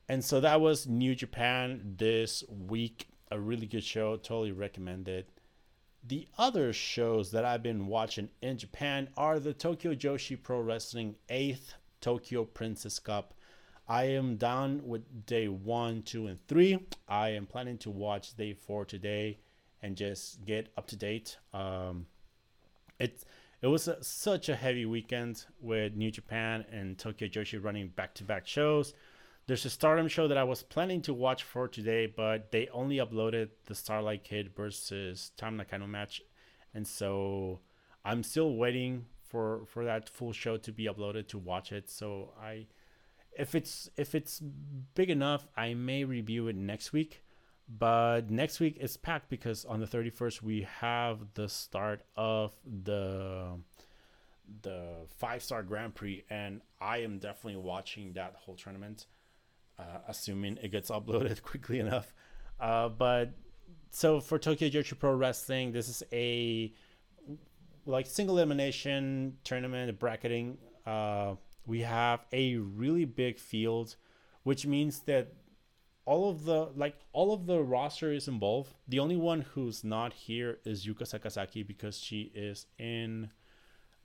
[0.10, 3.08] And so that was New Japan this week.
[3.30, 4.16] A really good show.
[4.16, 5.30] Totally recommend it.
[6.08, 11.16] The other shows that I've been watching in Japan are the Tokyo Joshi Pro Wrestling
[11.30, 13.34] 8th Tokyo Princess Cup.
[13.90, 16.80] I am done with day one, two, and three.
[17.10, 19.40] I am planning to watch day four today
[19.82, 21.40] and just get up to date.
[21.54, 22.06] Um,
[23.00, 23.26] it
[23.62, 28.14] it was a, such a heavy weekend with New Japan and Tokyo Joshi running back
[28.16, 28.94] to back shows.
[29.48, 32.98] There's a Stardom show that I was planning to watch for today, but they only
[32.98, 36.22] uploaded the Starlight Kid versus Tam Nakano match,
[36.74, 37.62] and so
[38.04, 41.90] I'm still waiting for for that full show to be uploaded to watch it.
[41.90, 42.68] So I,
[43.38, 44.42] if it's if it's
[44.96, 47.24] big enough, I may review it next week.
[47.70, 53.60] But next week is packed because on the 31st we have the start of the
[54.62, 59.06] the five star Grand Prix, and I am definitely watching that whole tournament
[59.80, 62.14] uh, assuming it gets uploaded quickly enough.
[62.60, 63.34] Uh, but
[63.92, 66.74] so for Tokyo Joshi Pro Wrestling, this is a
[67.86, 70.58] like single elimination tournament bracketing.
[70.86, 71.36] Uh,
[71.66, 73.96] we have a really big field,
[74.44, 75.34] which means that
[76.06, 78.74] all of the like all of the roster is involved.
[78.88, 83.30] The only one who's not here is Yuka Sakazaki because she is in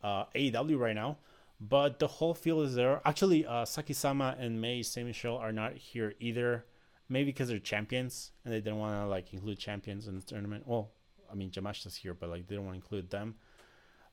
[0.03, 1.19] uh, AEW right now
[1.69, 3.01] but the whole field is there.
[3.05, 6.67] Actually, uh, Saki-sama and Mei Saint Michel are not here either.
[7.09, 10.65] Maybe because they're champions and they didn't want to like include champions in the tournament.
[10.67, 10.91] Well,
[11.31, 13.37] I mean Yamashita's here, but like they don't want to include them.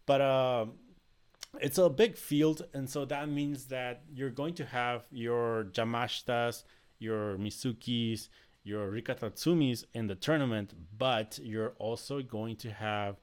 [0.05, 0.65] But uh,
[1.59, 6.63] it's a big field, and so that means that you're going to have your Yamashitas,
[6.99, 8.27] your Mizukis,
[8.63, 13.15] your Rika Tatsumis in the tournament, but you're also going to have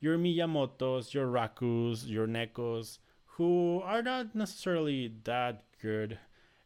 [0.00, 2.98] your Miyamotos, your Rakus, your Nekos,
[3.38, 6.18] who are not necessarily that good.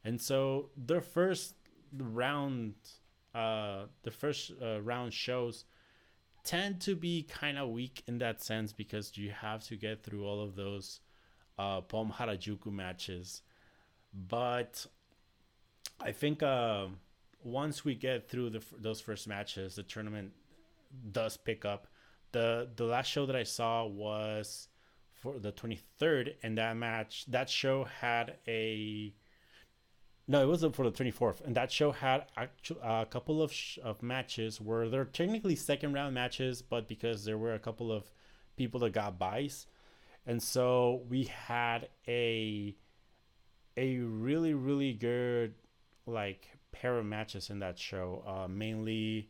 [0.05, 1.55] And so their first
[1.97, 2.75] round,
[3.35, 5.67] uh, the first uh, round shows
[6.45, 10.27] tend to be kind of weak in that sense because you have to get through
[10.27, 11.01] all of those
[11.59, 13.43] uh, Pom Harajuku matches.
[14.15, 14.87] But
[16.01, 16.87] I think uh,
[17.45, 20.33] once we get through the, those first matches, the tournament
[21.13, 21.87] does pick up.
[22.33, 24.69] the The last show that I saw was
[25.23, 29.15] for the 23rd, and that match, that show had a
[30.29, 33.79] no, it wasn't for the 24th, and that show had actually a couple of sh-
[33.83, 38.11] of matches where they're technically second round matches, but because there were a couple of
[38.57, 39.67] people that got buys,
[40.27, 42.77] and so we had a
[43.77, 45.55] a really really good
[46.07, 48.23] like pair of matches in that show.
[48.27, 49.29] Uh, mainly,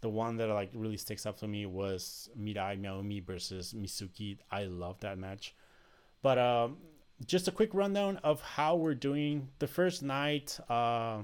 [0.00, 4.38] the one that like really sticks up to me was Mirai Mayumi versus Mizuki.
[4.50, 5.54] I love that match,
[6.22, 6.78] but um,
[7.26, 10.58] just a quick rundown of how we're doing the first night.
[10.68, 11.22] Uh,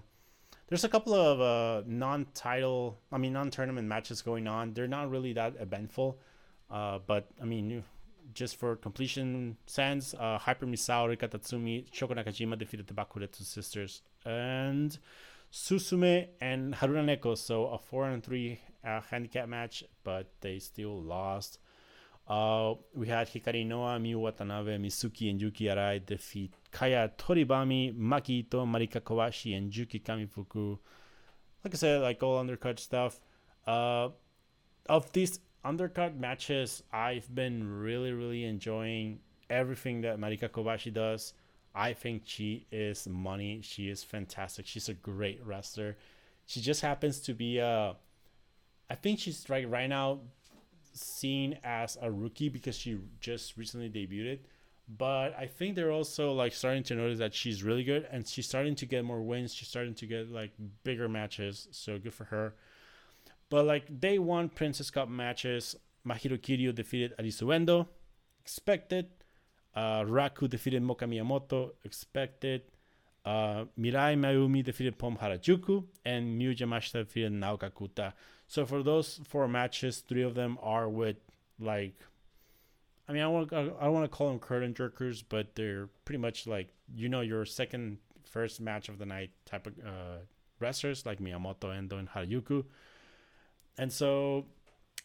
[0.69, 4.75] there's a couple of uh, non-title, I mean non-tournament matches going on.
[4.75, 6.19] They're not really that eventful,
[6.71, 7.85] uh, but I mean,
[8.35, 14.03] just for completion sense, uh, Hyper Misao, Rika Tatsumi, Shoko Nakajima defeated the Bakuretsu sisters,
[14.25, 14.99] and
[15.57, 17.37] Suzume and Haruna Neko.
[17.37, 21.59] So a four and three uh, handicap match, but they still lost.
[22.29, 28.41] Uh, we had Hikari Noa, Miu Watanabe, Mizuki, and Yuki Arai defeat Kaya Toribami, Maki
[28.41, 30.79] Ito, Marika Kobashi, and Yuki Kamifuku.
[31.65, 33.21] Like I said, like all undercut stuff.
[33.67, 34.11] Uh,
[34.91, 41.33] of these undercut matches, I've been really, really enjoying everything that Marika Kobashi does.
[41.77, 43.61] I think she is money.
[43.63, 44.67] She is fantastic.
[44.67, 45.97] She's a great wrestler.
[46.47, 47.69] She just happens to be a.
[47.69, 47.95] Uh,
[48.89, 50.21] I think she's right right now
[50.95, 54.39] seen as a rookie because she just recently debuted.
[54.89, 58.47] But I think they're also like starting to notice that she's really good and she's
[58.47, 59.53] starting to get more wins.
[59.53, 61.69] She's starting to get like bigger matches.
[61.73, 62.55] So good for her.
[63.51, 67.89] But like day one Princess Cup matches, Mahiro Kiryu defeated Arisu Endo.
[68.41, 69.09] Expected.
[69.77, 71.73] Uh, Raku defeated Moka Miyamoto.
[71.85, 72.63] Expected.
[73.25, 75.85] Uh, Mirai Mayumi defeated Pom Harajuku.
[76.05, 78.15] And Miyu Yamashita defeated Nao Kakuta.
[78.49, 81.17] So for those four matches, three of them are with
[81.61, 81.95] like,
[83.09, 86.19] I mean, I want I don't want to call them curtain jerkers, but they're pretty
[86.19, 90.19] much like you know your second first match of the night type of uh,
[90.61, 92.65] wrestlers like Miyamoto, Endo, and Harajuku.
[93.79, 94.47] And so,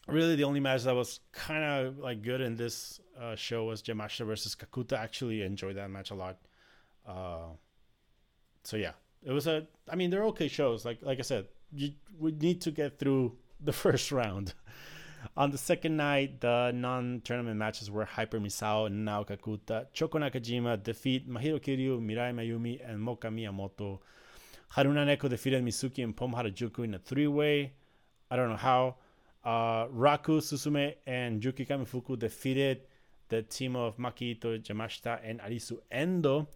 [0.06, 3.82] really, the only match that was kind of like good in this uh, show was
[3.82, 4.98] Yamashita versus Kakuta.
[4.98, 6.38] Actually enjoyed that match a lot.
[7.06, 7.54] Uh,
[8.64, 9.66] so yeah, it was a.
[9.88, 10.84] I mean, they're okay shows.
[10.84, 14.54] Like like I said, you would need to get through the first round.
[15.36, 19.86] On the second night, the non-tournament matches were Hyper Misao and Nao Kakuta.
[19.94, 24.00] Shoko Nakajima defeat Mahiro Kiryu, Mirai Mayumi, and Moka Miyamoto.
[24.74, 27.72] Haruna Neko defeated Mizuki and Pom Harajuku in a three-way.
[28.32, 28.96] I don't know how.
[29.44, 32.82] Uh, Raku, Suzume, and Yuki Kamifuku defeated
[33.28, 36.48] the team of Makito Yamashita and Arisu Endo.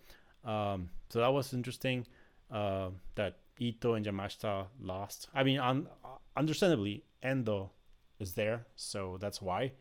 [0.44, 2.06] Um, so that was interesting.
[2.50, 5.28] Uh, that Ito and Yamashita lost.
[5.34, 5.88] I mean, un-
[6.36, 7.70] understandably, Endo
[8.20, 9.72] is there, so that's why.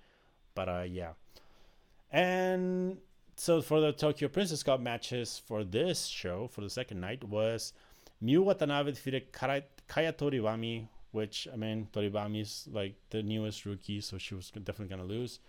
[0.55, 1.11] But uh, yeah.
[2.11, 2.97] And
[3.35, 7.73] so for the Tokyo Princess Cup matches for this show, for the second night, was
[8.23, 14.17] Miu Watanabe defeated Kaya Toribami, which, I mean, Toribami is like the newest rookie, so
[14.17, 15.39] she was definitely to lose.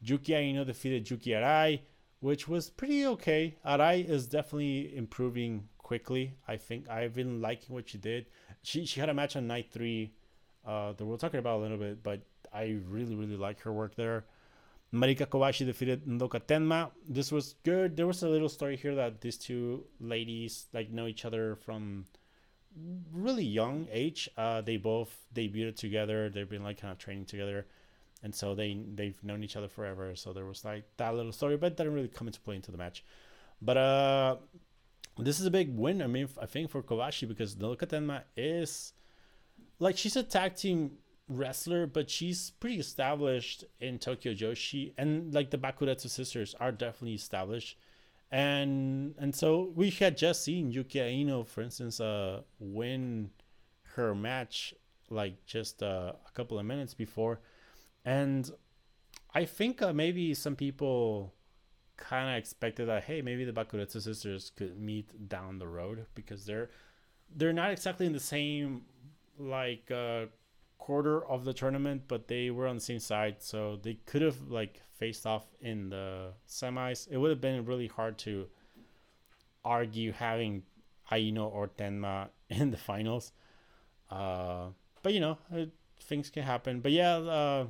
[0.00, 1.80] Yuki Aino defeated Yuki Arai,
[2.20, 3.54] which was pretty okay.
[3.64, 6.34] Arai is definitely improving quickly.
[6.48, 8.26] I think I've been liking what she did.
[8.62, 10.12] She she had a match on night three
[10.66, 13.94] uh, that we're talking about a little bit, but I really really like her work
[13.94, 14.24] there.
[14.92, 16.90] Marika Kobashi defeated Nodoka Tenma.
[17.08, 17.96] This was good.
[17.96, 22.06] There was a little story here that these two ladies like know each other from
[23.12, 24.28] really young age.
[24.36, 26.28] Uh, they both debuted together.
[26.28, 27.66] They've been like kind of training together,
[28.22, 30.14] and so they they've known each other forever.
[30.16, 32.78] So there was like that little story, but didn't really come into play into the
[32.78, 33.04] match.
[33.62, 34.36] But uh,
[35.18, 36.02] this is a big win.
[36.02, 38.92] I mean, I think for Kobashi because Nodoka Tenma is
[39.78, 40.92] like she's a tag team
[41.28, 47.14] wrestler, but she's pretty established in Tokyo Joshi, and like the Bakuretsu sisters are definitely
[47.14, 47.76] established.
[48.30, 53.30] And and so we had just seen Yuki Aino, for instance, uh, win
[53.96, 54.72] her match
[55.10, 57.40] like just uh, a couple of minutes before,
[58.04, 58.48] and
[59.34, 61.34] I think uh, maybe some people
[61.96, 66.46] kind of expected that hey maybe the Bakuretsu sisters could meet down the road because
[66.46, 66.70] they're
[67.36, 68.82] they're not exactly in the same
[69.38, 70.26] like uh,
[70.80, 74.40] quarter of the tournament but they were on the same side so they could have
[74.48, 78.46] like faced off in the semis it would have been really hard to
[79.64, 80.62] argue having
[81.12, 83.32] Aino or Tenma in the finals
[84.10, 84.66] uh,
[85.02, 85.38] but you know
[86.00, 87.66] things can happen but yeah uh,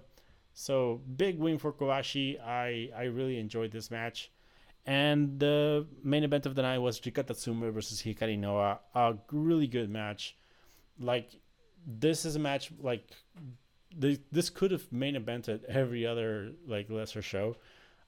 [0.60, 2.40] so big win for Kobashi.
[2.40, 4.30] I I really enjoyed this match.
[4.86, 8.80] And the main event of the night was Rika Tatsumi versus Hikari Noa.
[8.94, 10.36] A really good match.
[10.98, 11.39] Like
[11.86, 13.04] this is a match like
[13.96, 17.56] this, this could have main evented every other like lesser show.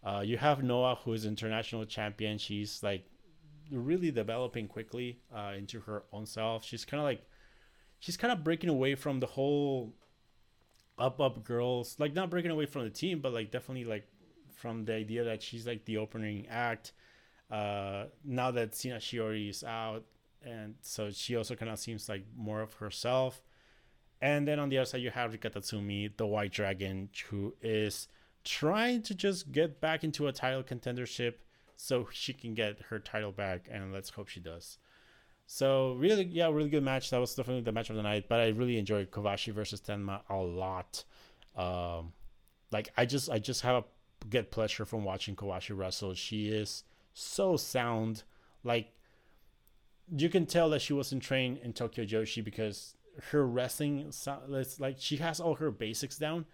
[0.05, 2.39] Uh, you have Noa, who is international champion.
[2.39, 3.05] She's like
[3.71, 6.65] really developing quickly uh, into her own self.
[6.65, 7.23] She's kind of like
[7.99, 9.95] she's kind of breaking away from the whole
[10.99, 14.07] up up girls, like not breaking away from the team, but like definitely like
[14.55, 16.93] from the idea that she's like the opening act.
[17.51, 20.05] Uh, now that Sina Shiori is out,
[20.45, 23.43] and so she also kind of seems like more of herself.
[24.23, 28.07] And then on the other side, you have Rika Tatsumi, the White Dragon, who is
[28.45, 31.35] trying to just get back into a title contendership
[31.77, 33.67] so she can get her title back.
[33.69, 34.79] And let's hope she does.
[35.47, 37.11] So really, yeah, really good match.
[37.11, 38.29] That was definitely the match of the night.
[38.29, 41.03] But I really enjoyed Kobashi versus Tenma a lot.
[41.57, 42.13] Um,
[42.71, 46.15] like I just, I just have a get pleasure from watching Kobashi wrestle.
[46.15, 48.23] She is so sound.
[48.63, 48.93] Like
[50.17, 52.95] you can tell that she wasn't trained in Tokyo Joshi because
[53.31, 56.45] her wrestling it's like she has all her basics down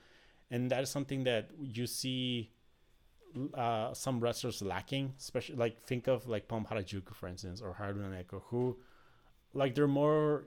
[0.51, 2.51] and that is something that you see
[3.55, 8.11] uh, some wrestlers lacking especially like think of like Pom Harajuku for instance or Haruna
[8.11, 8.77] Neko who
[9.55, 10.45] like they're more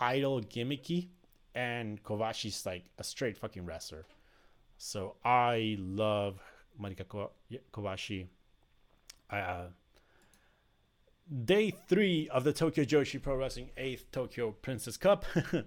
[0.00, 1.08] idle gimmicky
[1.54, 4.06] and Kobashi's like a straight fucking wrestler.
[4.76, 6.40] So I love
[6.80, 7.28] Marika
[7.72, 8.26] Kobashi
[9.30, 9.66] uh,
[11.44, 15.24] day three of the Tokyo Joshi Pro Wrestling 8th Tokyo Princess Cup.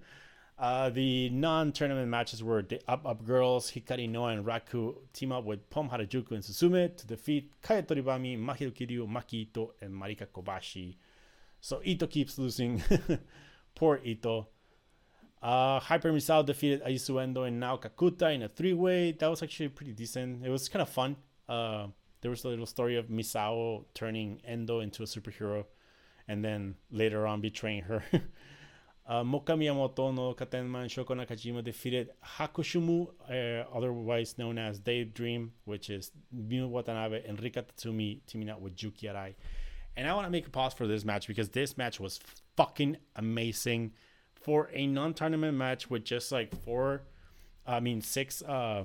[0.59, 5.31] uh, the non tournament matches were the Up Up Girls, Hikari Noa and Raku team
[5.31, 9.93] up with Pom Harajuku and Suzume to defeat Kaya Toribami, Mahiro Kiryu, Maki Ito, and
[9.93, 10.95] Marika Kobashi.
[11.59, 12.83] So Ito keeps losing.
[13.75, 14.47] Poor Ito.
[15.41, 19.11] Uh, Hyper Misao defeated Arisu Endo and Nao Kakuta in a three way.
[19.11, 20.45] That was actually pretty decent.
[20.45, 21.15] It was kind of fun.
[21.47, 21.87] Uh,
[22.21, 25.65] there was a little story of Misao turning Endo into a superhero
[26.27, 28.03] and then later on betraying her.
[29.07, 35.89] uh, Moka Miyamoto Nodoka Tenma Shoko Nakajima defeated Hakuchumu, uh, otherwise known as Daydream, which
[35.89, 39.35] is Miu Watanabe and Rika Tatsumi teaming up with Yuki Arai.
[39.95, 42.19] And I want to make a pause for this match because this match was
[42.55, 43.93] fucking amazing
[44.35, 47.01] for a non-tournament match with just like four,
[47.65, 48.83] I mean six, uh,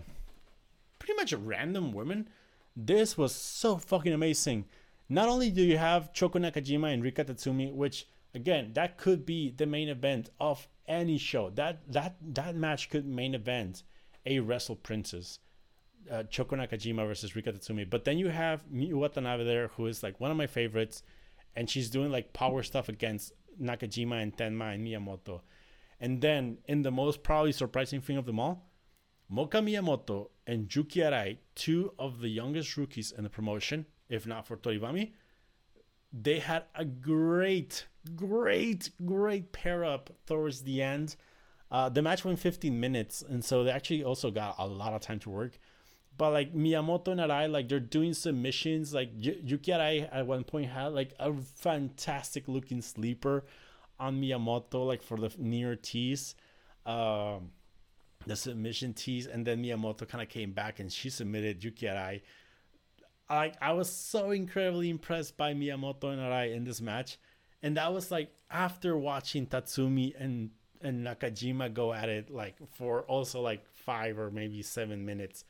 [0.99, 2.29] pretty much random women
[2.77, 4.67] this was so fucking amazing.
[5.09, 9.51] Not only do you have Shoko Nakajima and Rika Tatsumi, which again that could be
[9.51, 11.51] the main event of any show.
[11.51, 13.83] That that that match could main event
[14.25, 15.39] a Wrestle Princess.
[16.11, 17.89] Uh, Shoko Nakajima versus Rika Tatsumi.
[17.89, 21.03] But then you have Miu Watanabe there, who is like one of my favorites,
[21.55, 25.43] and she's doing like power stuff against Nakajima and Tenma and Miyamoto.
[26.01, 28.72] And then in the most probably surprising thing of them all,
[29.33, 34.47] Moka Miyamoto and Yuki Arai, two of the youngest rookies in the promotion, if not
[34.47, 35.13] for Toribami,
[36.13, 41.17] they had a great, great, great pair up towards the end.
[41.71, 45.01] Uh, the match went 15 minutes, and so they actually also got a lot of
[45.01, 45.59] time to work.
[46.19, 48.93] But like Miyamoto and Arai, like they're doing submissions.
[48.93, 53.47] Like y- Yuki Arai at one point had like a fantastic looking sleeper
[53.99, 56.35] on Miyamoto, like for the near tees.
[56.85, 57.53] Um,
[58.27, 62.23] the submission tease, and then Miyamoto kind of came back and she submitted Yuki Arai.
[63.29, 67.19] I I was so incredibly impressed by Miyamoto and Arai in this match,
[67.63, 70.51] and that was like after watching Tatsumi and
[70.81, 75.45] and Nakajima go at it like for also like five or maybe seven minutes.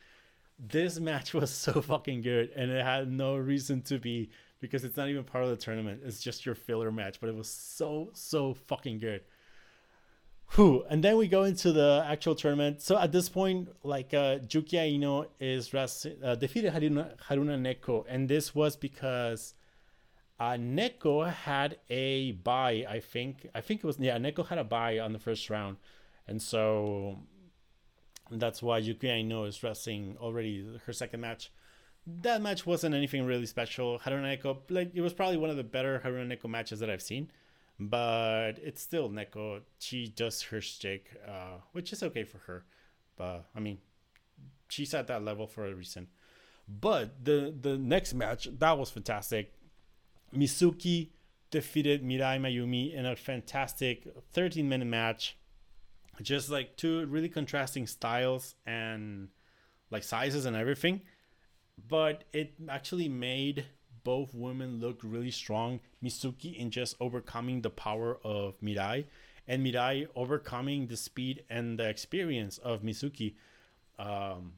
[0.58, 4.96] This match was so fucking good, and it had no reason to be because it's
[4.96, 6.02] not even part of the tournament.
[6.04, 9.22] It's just your filler match, but it was so so fucking good.
[10.55, 10.84] Whew.
[10.90, 12.82] And then we go into the actual tournament.
[12.82, 18.28] So at this point, like uh, Yuki Aino is uh, defeated Haruna, Haruna Neko, and
[18.28, 19.55] this was because
[20.38, 22.84] uh, Neko had a buy.
[22.86, 23.48] I think.
[23.55, 24.18] I think it was yeah.
[24.18, 25.78] Neko had a buy on the first round,
[26.28, 27.18] and so
[28.30, 31.50] that's why Yuki Aino is wrestling already her second match.
[32.07, 34.00] That match wasn't anything really special.
[34.00, 37.00] Haruna Neko, like it was probably one of the better Haruna Neko matches that I've
[37.00, 37.30] seen
[37.78, 39.60] but it's still Neko.
[39.78, 42.64] She does her stick, uh, which is okay for her.
[43.16, 43.78] But I mean,
[44.68, 46.08] she's at that level for a reason.
[46.68, 49.52] But the the next match that was fantastic.
[50.34, 51.10] Mizuki
[51.50, 55.36] defeated Mirai Mayumi in a fantastic 13 minute match.
[56.20, 59.28] Just like two really contrasting styles and
[59.90, 61.02] like sizes and everything.
[61.88, 63.66] But it actually made
[64.05, 65.80] both women looked really strong.
[66.03, 69.05] Mizuki in just overcoming the power of Mirai,
[69.46, 73.34] and Mirai overcoming the speed and the experience of Mizuki.
[73.98, 74.53] Um,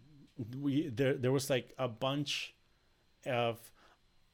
[0.61, 2.55] we there there was like a bunch
[3.27, 3.59] of.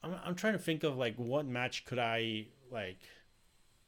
[0.02, 3.00] I'm, I'm trying to think of like what match could I like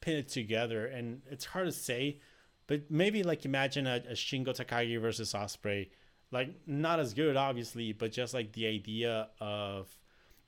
[0.00, 2.20] pin it together, and it's hard to say,
[2.66, 5.88] but maybe like imagine a, a Shingo Takagi versus Ospreay,
[6.32, 9.88] like not as good obviously but just like the idea of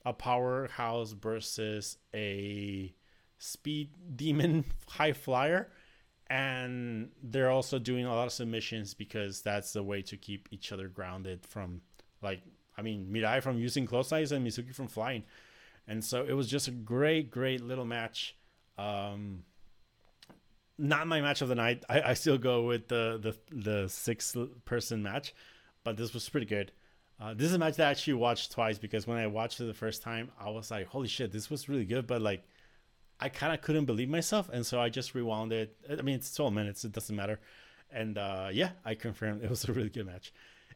[0.05, 2.95] a powerhouse versus a
[3.39, 5.69] speed demon high flyer.
[6.29, 10.73] And they're also doing a lot of submissions because that's the way to keep each
[10.73, 11.83] other grounded from
[12.23, 12.41] like
[12.79, 15.25] i mean mirai from using close eyes and mizuki from flying.
[15.87, 18.37] And so it was just a great great little match.
[18.79, 19.45] Um
[20.77, 21.85] not my match of the night.
[21.89, 24.35] I, I still go with the the the six
[24.65, 25.35] person match
[25.85, 26.73] but this was pretty good
[27.21, 29.65] uh, this is a match that I actually watched twice because when I watched it
[29.65, 32.45] the first time, I was like, "Holy shit, this was really good!" But like,
[33.21, 35.77] I kind of couldn't believe myself, and so I just rewound it.
[35.89, 37.41] I mean, it's 12 minutes; it doesn't matter.
[37.91, 40.33] And uh, yeah, I confirmed it was a really good match.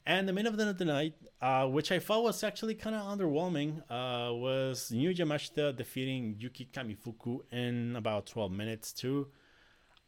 [0.06, 3.02] And the main event of the night, uh, which I thought was actually kind of
[3.02, 9.26] underwhelming, uh, was Miyu Yamashita defeating Yuki Kamifuku in about 12 minutes too.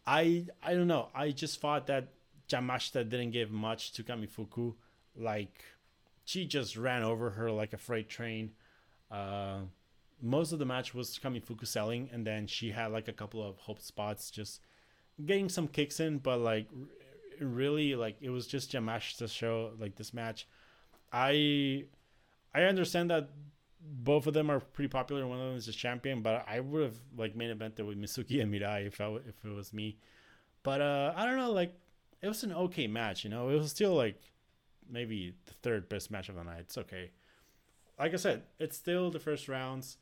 [0.07, 1.09] I I don't know.
[1.15, 2.09] I just thought that
[2.49, 4.75] Yamashita didn't give much to Kamifuku.
[5.17, 5.65] Like
[6.25, 8.53] she just ran over her like a freight train.
[9.11, 9.61] Uh,
[10.23, 13.57] most of the match was Kamifuku selling, and then she had like a couple of
[13.59, 14.61] hope spots, just
[15.25, 16.19] getting some kicks in.
[16.19, 16.67] But like,
[17.41, 20.47] really, like it was just Jamash to show like this match.
[21.13, 21.85] I
[22.55, 23.31] I understand that
[23.81, 25.27] both of them are pretty popular.
[25.27, 28.43] One of them is a champion, but I would have like main evented with Mizuki
[28.43, 29.97] and Mirai if I if it was me.
[30.63, 31.73] But uh, I don't know, like
[32.23, 33.25] it was an okay match.
[33.25, 34.21] You know, it was still like
[34.91, 36.61] maybe the third best match of the night.
[36.61, 37.11] It's okay.
[37.99, 39.99] Like I said, it's still the first rounds.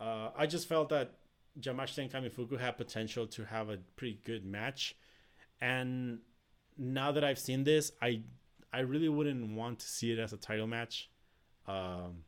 [0.00, 1.12] Uh, I just felt that
[1.60, 4.96] Yamashita and Kamifuku had potential to have a pretty good match,
[5.60, 6.20] and
[6.78, 8.22] now that I've seen this, I
[8.72, 11.10] I really wouldn't want to see it as a title match.
[11.68, 12.24] Um,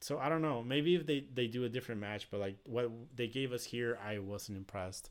[0.00, 0.62] so I don't know.
[0.62, 3.98] Maybe if they they do a different match, but like what they gave us here,
[4.04, 5.10] I wasn't impressed.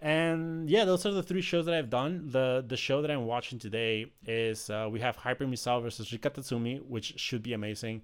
[0.00, 2.28] And yeah, those are the three shows that I've done.
[2.30, 6.30] The the show that I'm watching today is uh, we have Hyper Misao versus Rika
[6.30, 8.02] Tatsumi, which should be amazing.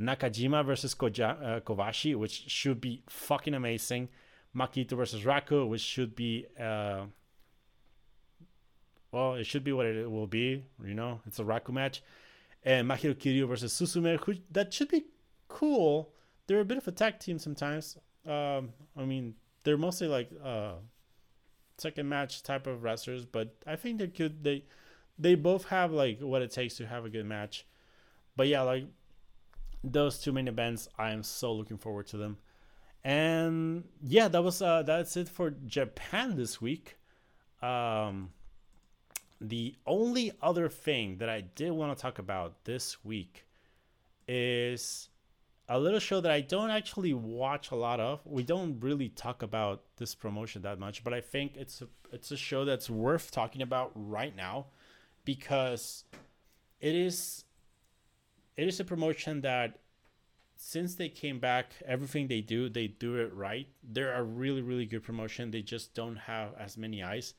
[0.00, 4.08] Nakajima versus Koja, uh, Kobashi, which should be fucking amazing.
[4.56, 7.04] Maki Ito versus Raku, which should be uh,
[9.14, 10.64] well, it should be what it will be.
[10.84, 12.02] You know, it's a Raku match.
[12.64, 15.04] And Mahiro Kiryu versus Suzume, who that should be
[15.48, 16.10] cool.
[16.46, 17.96] They're a bit of a tag team sometimes.
[18.26, 20.74] Um, I mean, they're mostly like uh,
[21.78, 24.64] second match type of wrestlers, but I think they could they
[25.18, 27.66] they both have like what it takes to have a good match.
[28.36, 28.86] But yeah, like
[29.82, 32.38] those two main events, I am so looking forward to them.
[33.04, 36.96] And yeah, that was uh that's it for Japan this week.
[37.62, 38.30] Um
[39.40, 43.46] the only other thing that I did want to talk about this week
[44.26, 45.10] is
[45.68, 48.20] a little show that I don't actually watch a lot of.
[48.24, 52.30] We don't really talk about this promotion that much, but I think it's a, it's
[52.30, 54.66] a show that's worth talking about right now
[55.24, 56.04] because
[56.80, 57.44] it is
[58.56, 59.78] it is a promotion that
[60.56, 63.66] since they came back, everything they do, they do it right.
[63.82, 65.50] They're a really really good promotion.
[65.50, 67.34] They just don't have as many eyes.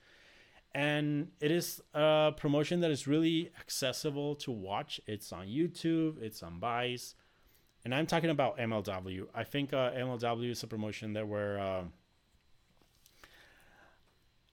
[0.73, 4.99] And it is a promotion that is really accessible to watch.
[5.05, 7.13] It's on YouTube, it's on Vice
[7.85, 9.27] and I'm talking about MLW.
[9.33, 11.83] I think uh, MLW is a promotion that where uh,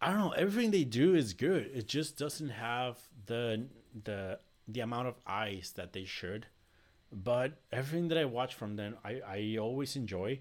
[0.01, 1.71] I don't know everything they do is good.
[1.75, 3.67] It just doesn't have the
[4.05, 6.47] the the amount of eyes that they should.
[7.11, 10.41] But everything that I watch from them, I, I always enjoy.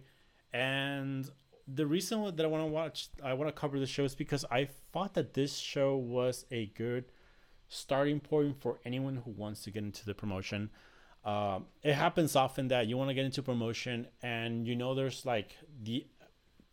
[0.54, 1.30] And
[1.68, 4.46] the reason that I want to watch, I want to cover the show is because
[4.50, 7.06] I thought that this show was a good
[7.68, 10.70] starting point for anyone who wants to get into the promotion.
[11.24, 15.24] Uh, it happens often that you want to get into promotion and you know there's
[15.24, 16.04] like the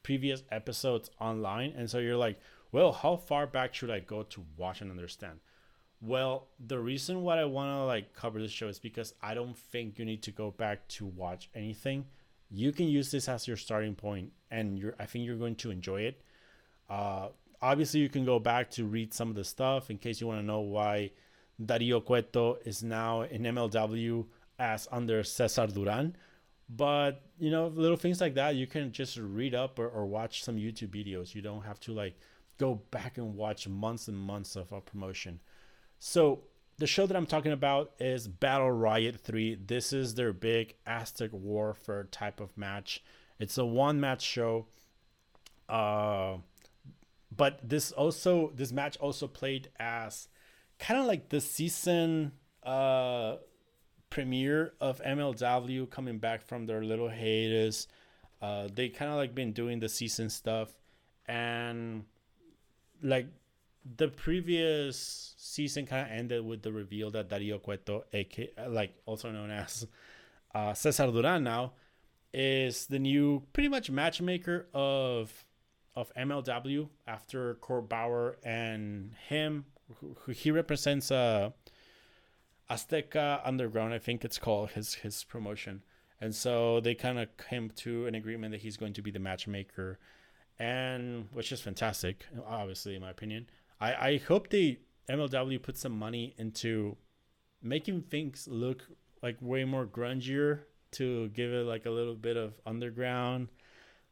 [0.02, 2.40] previous episodes online and so you're like
[2.72, 5.38] well how far back should i go to watch and understand?
[6.00, 9.56] Well the reason why i want to like cover this show is because i don't
[9.56, 12.06] think you need to go back to watch anything.
[12.50, 15.70] You can use this as your starting point and you're i think you're going to
[15.70, 16.22] enjoy it.
[16.88, 17.28] Uh,
[17.60, 20.40] obviously you can go back to read some of the stuff in case you want
[20.40, 21.10] to know why
[21.64, 24.24] dario cueto is now in mlw
[24.58, 26.16] as under Cesar Duran.
[26.68, 30.42] But you know, little things like that, you can just read up or, or watch
[30.42, 31.34] some YouTube videos.
[31.34, 32.18] You don't have to like
[32.58, 35.40] go back and watch months and months of a promotion.
[35.98, 36.42] So
[36.78, 39.58] the show that I'm talking about is Battle Riot 3.
[39.66, 43.02] This is their big Aztec Warfare type of match.
[43.38, 44.66] It's a one match show.
[45.68, 46.38] Uh,
[47.34, 50.28] but this also this match also played as
[50.78, 52.32] kind of like the season
[52.62, 53.36] uh
[54.10, 57.86] premiere of MLW coming back from their little hiatus.
[58.40, 60.72] Uh, they kind of like been doing the season stuff,
[61.26, 62.04] and
[63.02, 63.26] like
[63.96, 69.30] the previous season kind of ended with the reveal that Dario Cueto, aka like also
[69.30, 69.86] known as
[70.54, 71.72] uh, Cesar Duran, now
[72.32, 75.44] is the new pretty much matchmaker of
[75.96, 79.64] of MLW after Court Bauer and him.
[80.32, 81.50] He represents uh,
[82.70, 85.82] Azteca Underground, I think it's called his his promotion,
[86.20, 89.18] and so they kind of came to an agreement that he's going to be the
[89.18, 89.98] matchmaker,
[90.58, 93.48] and which is fantastic, obviously in my opinion.
[93.80, 96.96] I I hope the MLW put some money into
[97.62, 98.84] making things look
[99.22, 100.60] like way more grungier
[100.92, 103.48] to give it like a little bit of underground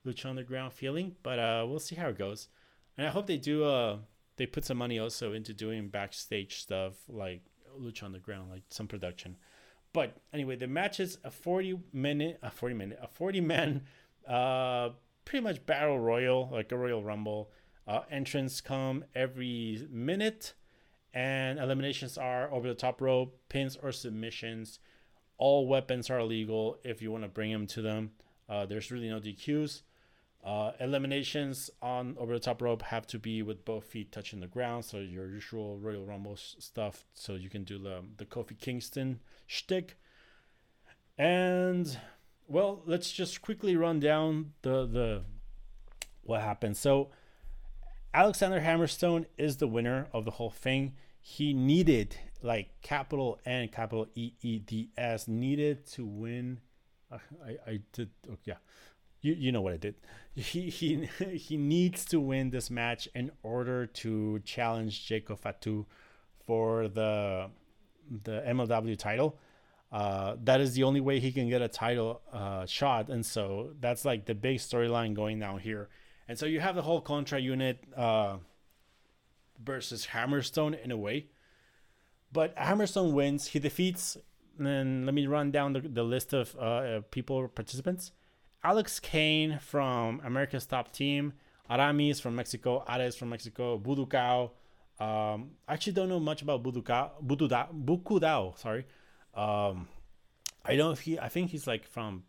[0.07, 1.17] lucha underground feeling.
[1.23, 2.49] But uh we'll see how it goes.
[2.97, 3.99] And i hope they do uh
[4.37, 7.43] they put some money also into doing backstage stuff like
[7.81, 9.37] lucha underground like some production
[9.93, 13.83] but anyway the match is a 40 minute a 40 minute a 40 man
[14.29, 14.91] uh
[15.25, 17.51] pretty much battle royal like a royal rumble
[17.87, 20.55] uh entrance come every minute
[21.15, 24.81] and eliminations are over the top rope pins or submissions
[25.39, 28.13] all weapons are legal if you want to bring them to them.
[28.49, 29.83] Uh, there's really no DQs.
[30.47, 34.47] Uh, eliminations on over the top rope have to be with both feet touching the
[34.47, 37.05] ground, so your usual Royal Rumble stuff.
[37.15, 39.19] So you can do the the Kofi Kingston
[39.49, 39.97] shtick.
[41.19, 41.99] And
[42.47, 45.23] well, let's just quickly run down the the
[46.23, 46.77] what happened.
[46.77, 47.11] So
[48.15, 50.95] Alexander Hammerstone is the winner of the whole thing.
[51.21, 56.61] He needed like capital N, capital E E D S needed to win.
[57.11, 58.59] Uh, I I did oh, yeah,
[59.27, 59.95] you you know what I did.
[60.35, 65.87] He he he needs to win this match in order to challenge Jacob Fatu
[66.47, 67.51] for the
[68.23, 69.39] the MLW title.
[69.93, 73.71] Uh, that is the only way he can get a title uh, shot, and so
[73.81, 75.89] that's like the big storyline going down here.
[76.29, 78.39] And so you have the whole contra unit uh,
[79.65, 81.29] versus Hammerstone in a way
[82.33, 83.49] but Hammerstone wins.
[83.49, 84.17] He defeats,
[84.59, 88.13] and let me run down the, the list of uh, people, participants.
[88.67, 91.35] Alex Kane from America's Top Team.
[91.71, 92.83] Aramis from Mexico.
[92.89, 93.79] Ares from Mexico.
[93.79, 94.51] Budukao.
[94.99, 97.11] Um, I actually don't know much about Budukao.
[97.25, 98.85] Bududao, Bukudao, sorry.
[99.37, 99.87] Um,
[100.65, 102.25] I know if he, I think he's like from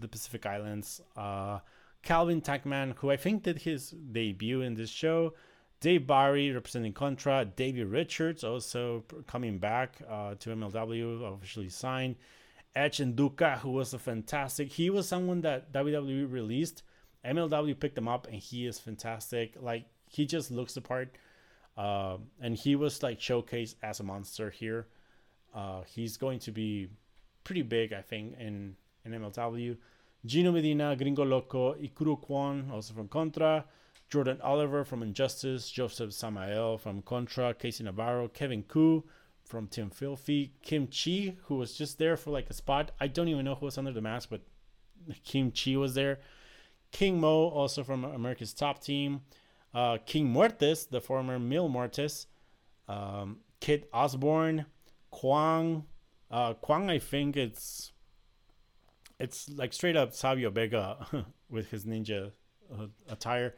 [0.00, 1.02] the Pacific Islands.
[1.14, 1.58] Uh,
[2.02, 5.34] Calvin Tankman, who I think did his debut in this show.
[5.80, 7.44] Dave Barry representing Contra.
[7.44, 12.16] Davey Richards also coming back uh, to MLW, officially signed.
[12.76, 14.72] EJ Nduka, who was a fantastic.
[14.72, 16.82] He was someone that WWE released.
[17.24, 19.56] MLW picked him up, and he is fantastic.
[19.60, 21.16] Like he just looks the part,
[21.76, 24.86] uh, and he was like showcased as a monster here.
[25.54, 26.88] Uh, he's going to be
[27.44, 29.76] pretty big, I think, in in MLW.
[30.24, 33.64] Gino Medina, Gringo Loco, Ikuro Kwon, also from Contra.
[34.08, 39.04] Jordan Oliver from Injustice, Josef Samael from Contra, KC Navarro, Kevin Ku
[39.44, 42.92] from Team Filthy, Kimchee, who was just there for like a spot.
[43.00, 44.42] I don't even know who was under the mask, but
[45.24, 46.20] Kimchee was there.
[46.90, 49.22] King Mo, also from America's Top Team.
[49.74, 52.26] Uh, King Muertes, the former Mil Muertes.
[52.88, 54.66] Um, Kit Osborne,
[55.10, 55.84] Kwang.
[56.30, 57.92] Uh, Kwang, I think it's
[59.18, 61.06] it's like straight up Savio Vega
[61.50, 62.32] with his ninja
[62.72, 63.54] uh, attire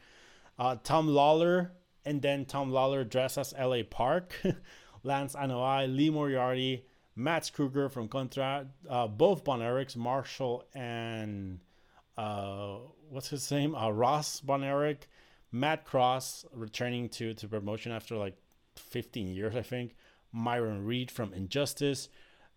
[0.59, 1.71] uh, Tom Lawlor,
[2.05, 3.83] and then Tom Lawlor dressed as L.A.
[3.83, 4.35] Park,
[5.05, 6.85] Lance Anoa'i, Lee Moriarty,
[7.15, 11.61] Mads Krügger from Contra, uh, both Von Erichs, Marshall and
[12.17, 12.79] uh,
[13.11, 13.75] what's his name?
[13.75, 15.09] Uh, Ross Von Erich,
[15.53, 18.37] Matt Cross returning to to promotion after like
[18.77, 19.95] 15 years, I think.
[20.33, 22.09] Myron Reed from Injustice,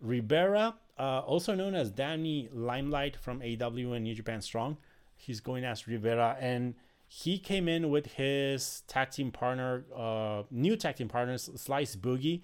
[0.02, 4.78] Rivera, uh, also known as Danny Limelight from AW and New Japan Strong.
[5.16, 6.74] He's going as Rivera and
[7.08, 12.41] he came in with his tag team partner, uh, new tag team partners, Slice Boogie.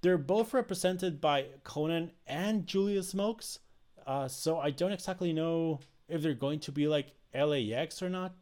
[0.00, 3.60] They're both represented by Konnan and Julius Smokes.
[4.04, 5.78] Uh, so I don't exactly know
[6.08, 8.34] if they're going to be like LAX or not.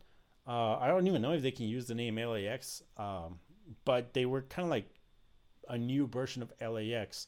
[0.48, 2.82] Uh, I don't even know if they can use the name LAX.
[2.96, 3.38] Um,
[3.84, 4.88] but they were kind of like
[5.68, 7.26] a new version of LAX.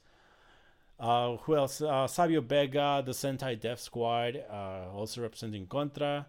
[0.98, 1.82] Uh, who else?
[1.82, 6.26] Uh, Savio Vega, the Sentai Death Squad, uh, also representing Contra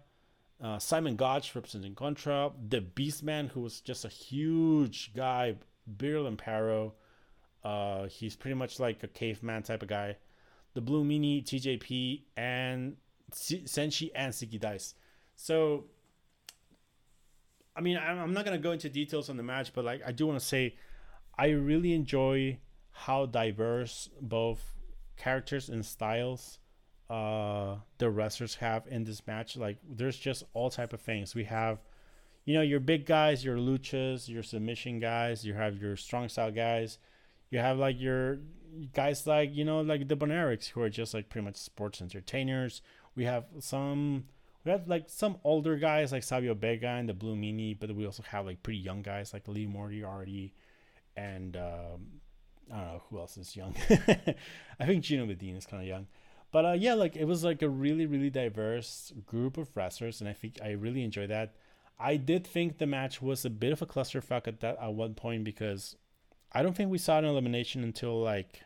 [0.62, 5.56] uh, Simon Gotch representing Contra, the Beastman, who was just a huge guy,
[5.96, 6.94] bigger than Parrow.
[7.62, 10.16] Uh, he's pretty much like a caveman type of guy.
[10.74, 12.96] The Blue Meanie, TJP, and
[13.32, 14.94] Senshi and Zicky Dice.
[15.36, 15.84] So,
[17.76, 20.26] I mean, I'm not gonna go into details on the match, but like I do
[20.26, 20.76] want to say,
[21.36, 22.58] I really enjoy
[22.92, 24.74] how diverse both
[25.16, 26.58] characters and styles
[27.10, 31.44] uh the wrestlers have in this match like there's just all type of things we
[31.44, 31.78] have
[32.44, 36.50] you know, your big guys, your luchas, your submission guys, you have your strong style
[36.50, 36.98] guys,
[37.50, 38.38] you have like your
[38.92, 42.02] guys like, you know, like the Von Erichs who are just like pretty much sports
[42.02, 42.82] entertainers.
[43.16, 44.24] We have some
[44.64, 48.04] we have like some older guys like Savio Vega and the Blue Meanie, but we
[48.04, 50.54] also have like pretty young guys like Lee Moriarty
[51.16, 52.20] and um,
[52.72, 53.74] I don't know who else is young.
[53.88, 56.06] I think Gino Medina is kind of young.
[56.54, 60.30] But uh, yeah, like it was like a really, really diverse group of wrestlers, and
[60.30, 61.56] I think I really enjoyed that.
[61.98, 65.14] I did think the match was a bit of a clusterfuck at that at one
[65.14, 65.96] point because
[66.52, 68.60] I don't think we saw an elimination until like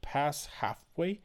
[0.00, 1.20] past halfway,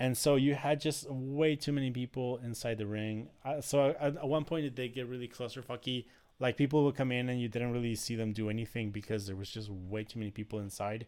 [0.00, 3.28] and so you had just way too many people inside the ring.
[3.44, 6.06] Uh, so at, at, one point it did get really clusterfucky.
[6.40, 9.36] Like people would come in and you didn't really see them do anything because there
[9.36, 11.06] was just way too many people inside.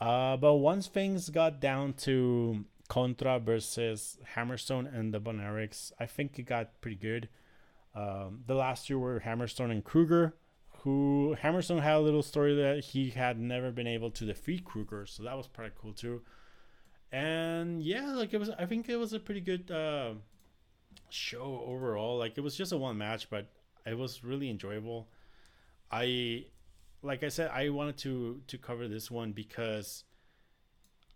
[0.00, 2.64] Uh, but once things got down to
[2.94, 7.28] Contra versus Hammerstone and the Von Erichs, I think it got pretty good.
[7.92, 10.34] Um, the last two were Hammerstone and Krügger,
[10.78, 15.08] who Hammerstone had a little story that he had never been able to defeat Krügger,
[15.08, 16.22] so that was pretty cool too.
[17.10, 20.12] And yeah, like it was, I think it was a pretty good uh,
[21.08, 22.16] show overall.
[22.16, 23.50] Like it was just a one match, but
[23.84, 25.08] it was really enjoyable.
[25.90, 26.44] I,
[27.02, 30.04] like I said, I wanted to to cover this one because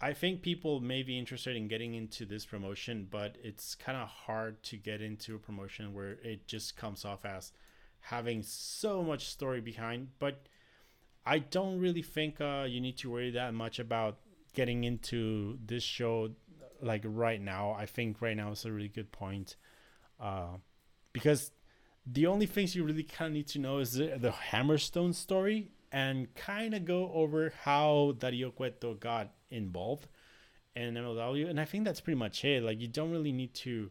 [0.01, 4.07] I think people may be interested in getting into this promotion, but it's kind of
[4.09, 7.53] hard to get into a promotion where it just comes off as
[8.01, 10.09] having so much story behind.
[10.21, 10.47] But
[11.27, 14.19] I don't really think uh, you need to worry that much about
[14.55, 16.31] getting into this show
[16.81, 17.73] like right now.
[17.73, 19.57] I think right now is a really good point
[20.21, 20.59] uh,
[21.13, 21.51] because
[22.07, 25.73] the only things you really kind of need to know is the, the Hammerstone story
[25.91, 30.09] and kind of go over how Dario Cueto got involved
[30.75, 32.63] in MLW, and I think that's pretty much it.
[32.63, 33.91] Like you don't really need to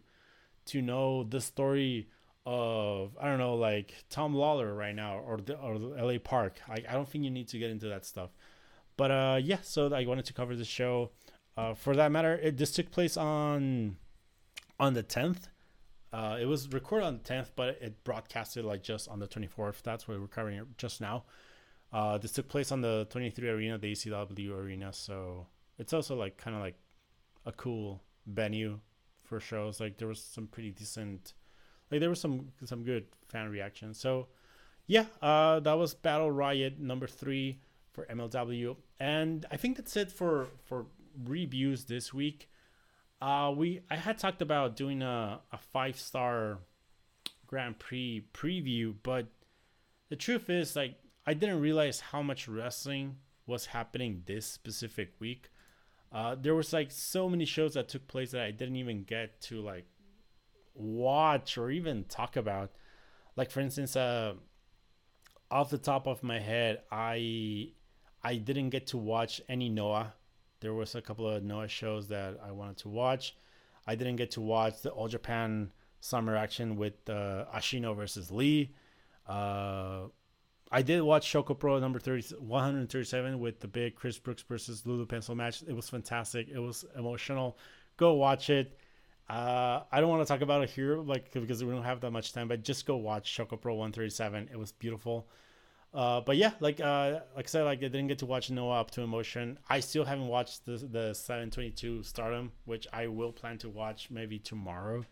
[0.67, 2.07] to know the story
[2.45, 6.59] of I don't know like Tom Lawlor right now or the or LA Park.
[6.67, 8.29] I I don't think you need to get into that stuff.
[8.95, 11.11] But uh yeah, so I wanted to cover the show.
[11.57, 13.97] Uh, for that matter, it this took place on
[14.79, 15.47] on the 10th.
[16.13, 19.81] Uh, it was recorded on the 10th, but it broadcasted like just on the 24th.
[19.81, 21.25] That's what we're covering it just now.
[21.91, 26.37] Uh, this took place on the 23 arena, the ECW arena, so it's also like
[26.37, 26.75] kind of like
[27.45, 28.79] a cool venue
[29.23, 29.79] for shows.
[29.79, 31.33] Like there was some pretty decent,
[31.89, 33.93] like there was some some good fan reaction.
[33.93, 34.27] So
[34.85, 37.59] yeah, uh, that was Battle Riot number three
[37.93, 40.87] for MLW, and I think that's it for for
[41.25, 42.49] reviews this week.
[43.21, 46.59] Uh, we I had talked about doing a, a five star
[47.47, 49.27] Grand Prix preview, but
[50.09, 50.95] the truth is like
[51.27, 55.49] I didn't realize how much wrestling was happening this specific week.
[56.09, 59.41] Uh, there was like so many shows that took place that I didn't even get
[59.41, 59.85] to like
[60.73, 62.71] watch or even talk about.
[63.35, 64.35] Like for instance, uh,
[65.51, 67.71] off the top of my head, I
[68.23, 70.13] I didn't get to watch any Noah.
[70.61, 73.35] There was a couple of Noah shows that I wanted to watch.
[73.85, 78.73] I didn't get to watch the All Japan Summer Action with uh, Ashino versus Lee.
[79.27, 80.07] Uh,
[80.71, 85.33] I did watch ChocoPro number 30, 137 with the big Chris Brooks versus Lulu Pencil
[85.33, 85.63] match.
[85.67, 86.49] It was fantastic.
[86.49, 87.57] It was emotional.
[87.95, 88.77] Go watch it.
[89.29, 92.11] Uh, I don't want to talk about it here, like because we don't have that
[92.11, 92.47] much time.
[92.47, 94.49] But just go watch ChocoPro 137.
[94.51, 95.27] It was beautiful.
[95.93, 98.81] Uh, but yeah, like uh, like I said, like I didn't get to watch Noah
[98.81, 99.57] up to emotion.
[99.69, 104.37] I still haven't watched the the 722 Stardom, which I will plan to watch maybe
[104.37, 105.05] tomorrow.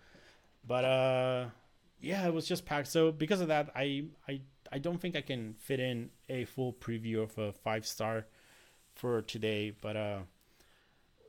[0.68, 1.46] But uh,
[2.00, 2.88] yeah, it was just packed.
[2.88, 4.42] So because of that, I I
[4.76, 8.26] I don't think I can fit in a full preview of a five star
[8.94, 10.18] for today, but uh,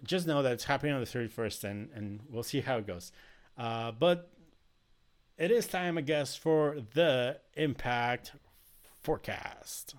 [0.03, 3.13] just know that it's happening on the 31st, and and we'll see how it goes.
[3.57, 4.33] Uh, but
[5.39, 8.33] it is time, I guess, for the Impact
[9.01, 9.95] forecast.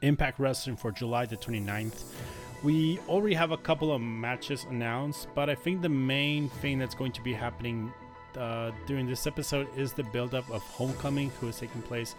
[0.00, 2.02] Impact Wrestling for July the 29th
[2.62, 6.94] we already have a couple of matches announced, but I think the main thing that's
[6.94, 7.92] going to be happening
[8.36, 12.14] uh, during this episode is the build-up of Homecoming, who is taking place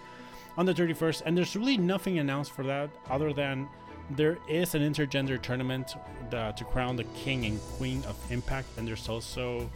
[0.58, 1.24] on the 31st.
[1.26, 3.68] And there's really nothing announced for that other than
[4.12, 5.96] there is an intergender tournament
[6.34, 9.70] uh, to crown the king and queen of Impact, and there's also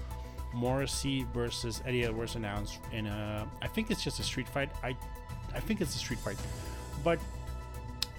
[0.53, 3.47] Morrissey versus Eddie Edwards announced in a.
[3.61, 4.69] I think it's just a street fight.
[4.83, 4.95] I,
[5.55, 6.37] I think it's a street fight,
[7.03, 7.19] but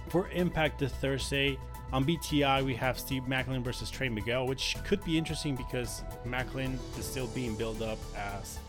[0.09, 1.57] for Impact this Thursday,
[1.91, 6.77] on BTI, we have Steve Maclin versus Trey Miguel, which could be interesting because Maclin
[6.97, 8.59] is still being built up as,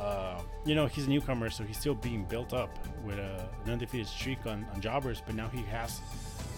[0.00, 2.70] uh, you know, he's a newcomer, so he's still being built up
[3.04, 5.20] with a, an undefeated streak on, on jobbers.
[5.26, 6.00] But now he has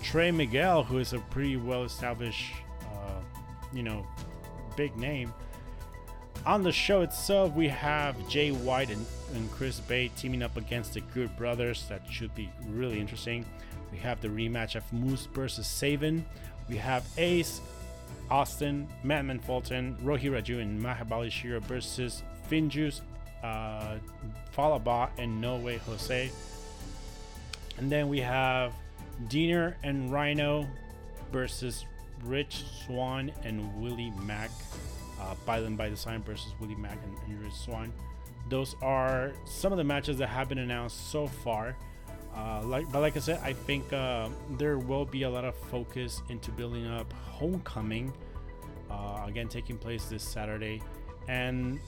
[0.03, 2.53] Trey Miguel, who is a pretty well established,
[2.83, 3.21] uh,
[3.73, 4.07] you know,
[4.77, 5.33] big name.
[6.45, 10.93] on the show itself, we have Jay White and, and Chris Bey teaming up against
[10.93, 11.87] the Good Brothers.
[11.89, 13.47] That should be really interesting.
[13.95, 16.27] We have the rematch of Moose versus Sabin.
[16.69, 17.61] We have Ace,
[18.29, 23.03] Austin, Madman Fulton, Rohit Raju, and Mahabali Shera versus Finjuice,
[23.45, 23.99] uh,
[24.51, 26.29] Fallah Bahh, and No Way Jose.
[27.79, 28.73] And then we have
[29.29, 30.67] Deaner and Rhino
[31.31, 31.85] versus
[32.25, 34.51] Rich Swann and Willie Mack.
[35.21, 37.93] Uh, by them by design versus Willie Mack and, and Rich Swann.
[38.49, 41.77] Those are some of the matches that have been announced so far.
[42.35, 44.29] Uh, like, but like I said, I think uh,
[44.59, 48.13] there will be a lot of focus into building up Homecoming.
[48.91, 50.83] Uh, again, taking place this Saturday,
[51.29, 51.81] and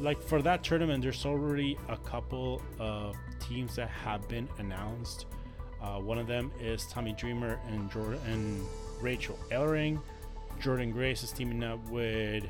[0.00, 5.26] like for that tournament, there's already a couple of teams that have been announced.
[5.80, 8.62] Uh, one of them is Tommy Dreamer and Jordan and
[9.00, 10.00] Rachel Ellering.
[10.60, 12.44] Jordynne Grace is teaming up with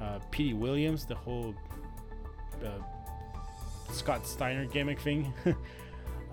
[0.00, 1.54] uh, Petey Williams, the whole
[2.64, 5.32] uh, Scott Steiner gimmick thing.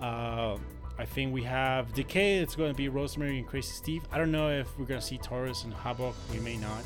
[0.00, 0.56] uh,
[0.98, 2.38] I think we have Decay.
[2.38, 4.02] It's going to be Rosemary and Crazy Steve.
[4.10, 6.14] I don't know if we're going to see Taurus and Havoc.
[6.32, 6.82] We may not.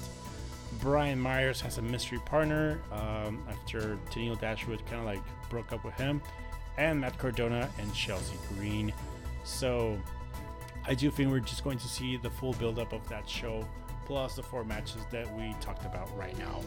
[0.81, 5.85] Brian Myers has a mystery partner um, after Tennille Dashwood kind of like broke up
[5.85, 6.23] with him,
[6.79, 8.93] and Matt Cardona and Chelsea Green.
[9.45, 9.99] So
[10.87, 13.67] I do think we're just going to see the full buildup of that show,
[14.07, 16.61] plus the four matches that we talked about right now.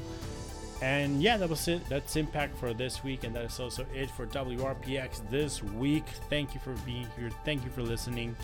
[0.81, 1.87] And yeah, that was it.
[1.87, 6.05] That's Impact for this week, and that is also it for WRPX this week.
[6.29, 7.29] Thank you for being here.
[7.45, 8.35] Thank you for listening.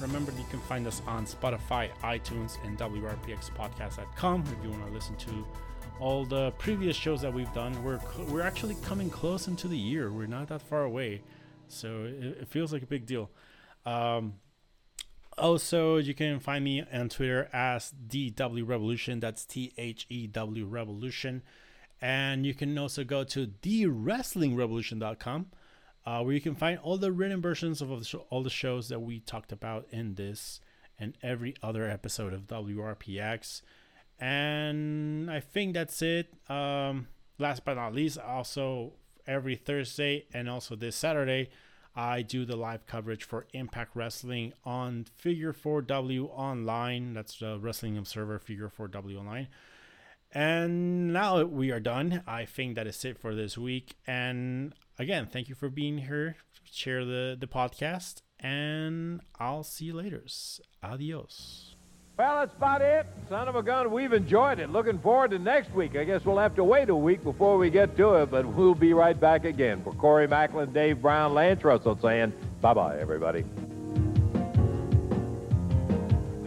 [0.00, 5.16] Remember, you can find us on Spotify, iTunes, and WRPXpodcast.com if you want to listen
[5.16, 5.46] to
[6.00, 7.82] all the previous shows that we've done.
[7.84, 10.10] We're we're actually coming close into the year.
[10.10, 11.22] We're not that far away,
[11.68, 13.30] so it, it feels like a big deal.
[13.84, 14.34] Um,
[15.36, 19.20] also, you can find me on Twitter as DW Revolution.
[19.20, 21.42] That's T H E W Revolution.
[22.00, 25.46] And you can also go to thewrestlingrevolution.com
[26.06, 27.90] uh, where you can find all the written versions of
[28.30, 30.60] all the shows that we talked about in this
[30.98, 33.62] and every other episode of WRPX.
[34.18, 36.32] And I think that's it.
[36.48, 38.94] Um, last but not least, also
[39.26, 41.50] every Thursday and also this Saturday,
[41.96, 47.14] I do the live coverage for Impact Wrestling on Figure 4W Online.
[47.14, 49.48] That's the Wrestling Observer Figure 4W Online.
[50.32, 52.22] And now we are done.
[52.26, 53.96] I think that is it for this week.
[54.06, 56.36] And again, thank you for being here.
[56.64, 60.22] Share the, the podcast, and I'll see you later.
[60.84, 61.74] Adios.
[62.16, 63.06] Well, that's about it.
[63.28, 64.70] Son of a gun, we've enjoyed it.
[64.70, 65.96] Looking forward to next week.
[65.96, 68.74] I guess we'll have to wait a week before we get to it, but we'll
[68.74, 69.82] be right back again.
[69.82, 73.44] For Corey Maclin, Dave Brown, Lance Russell saying bye bye, everybody.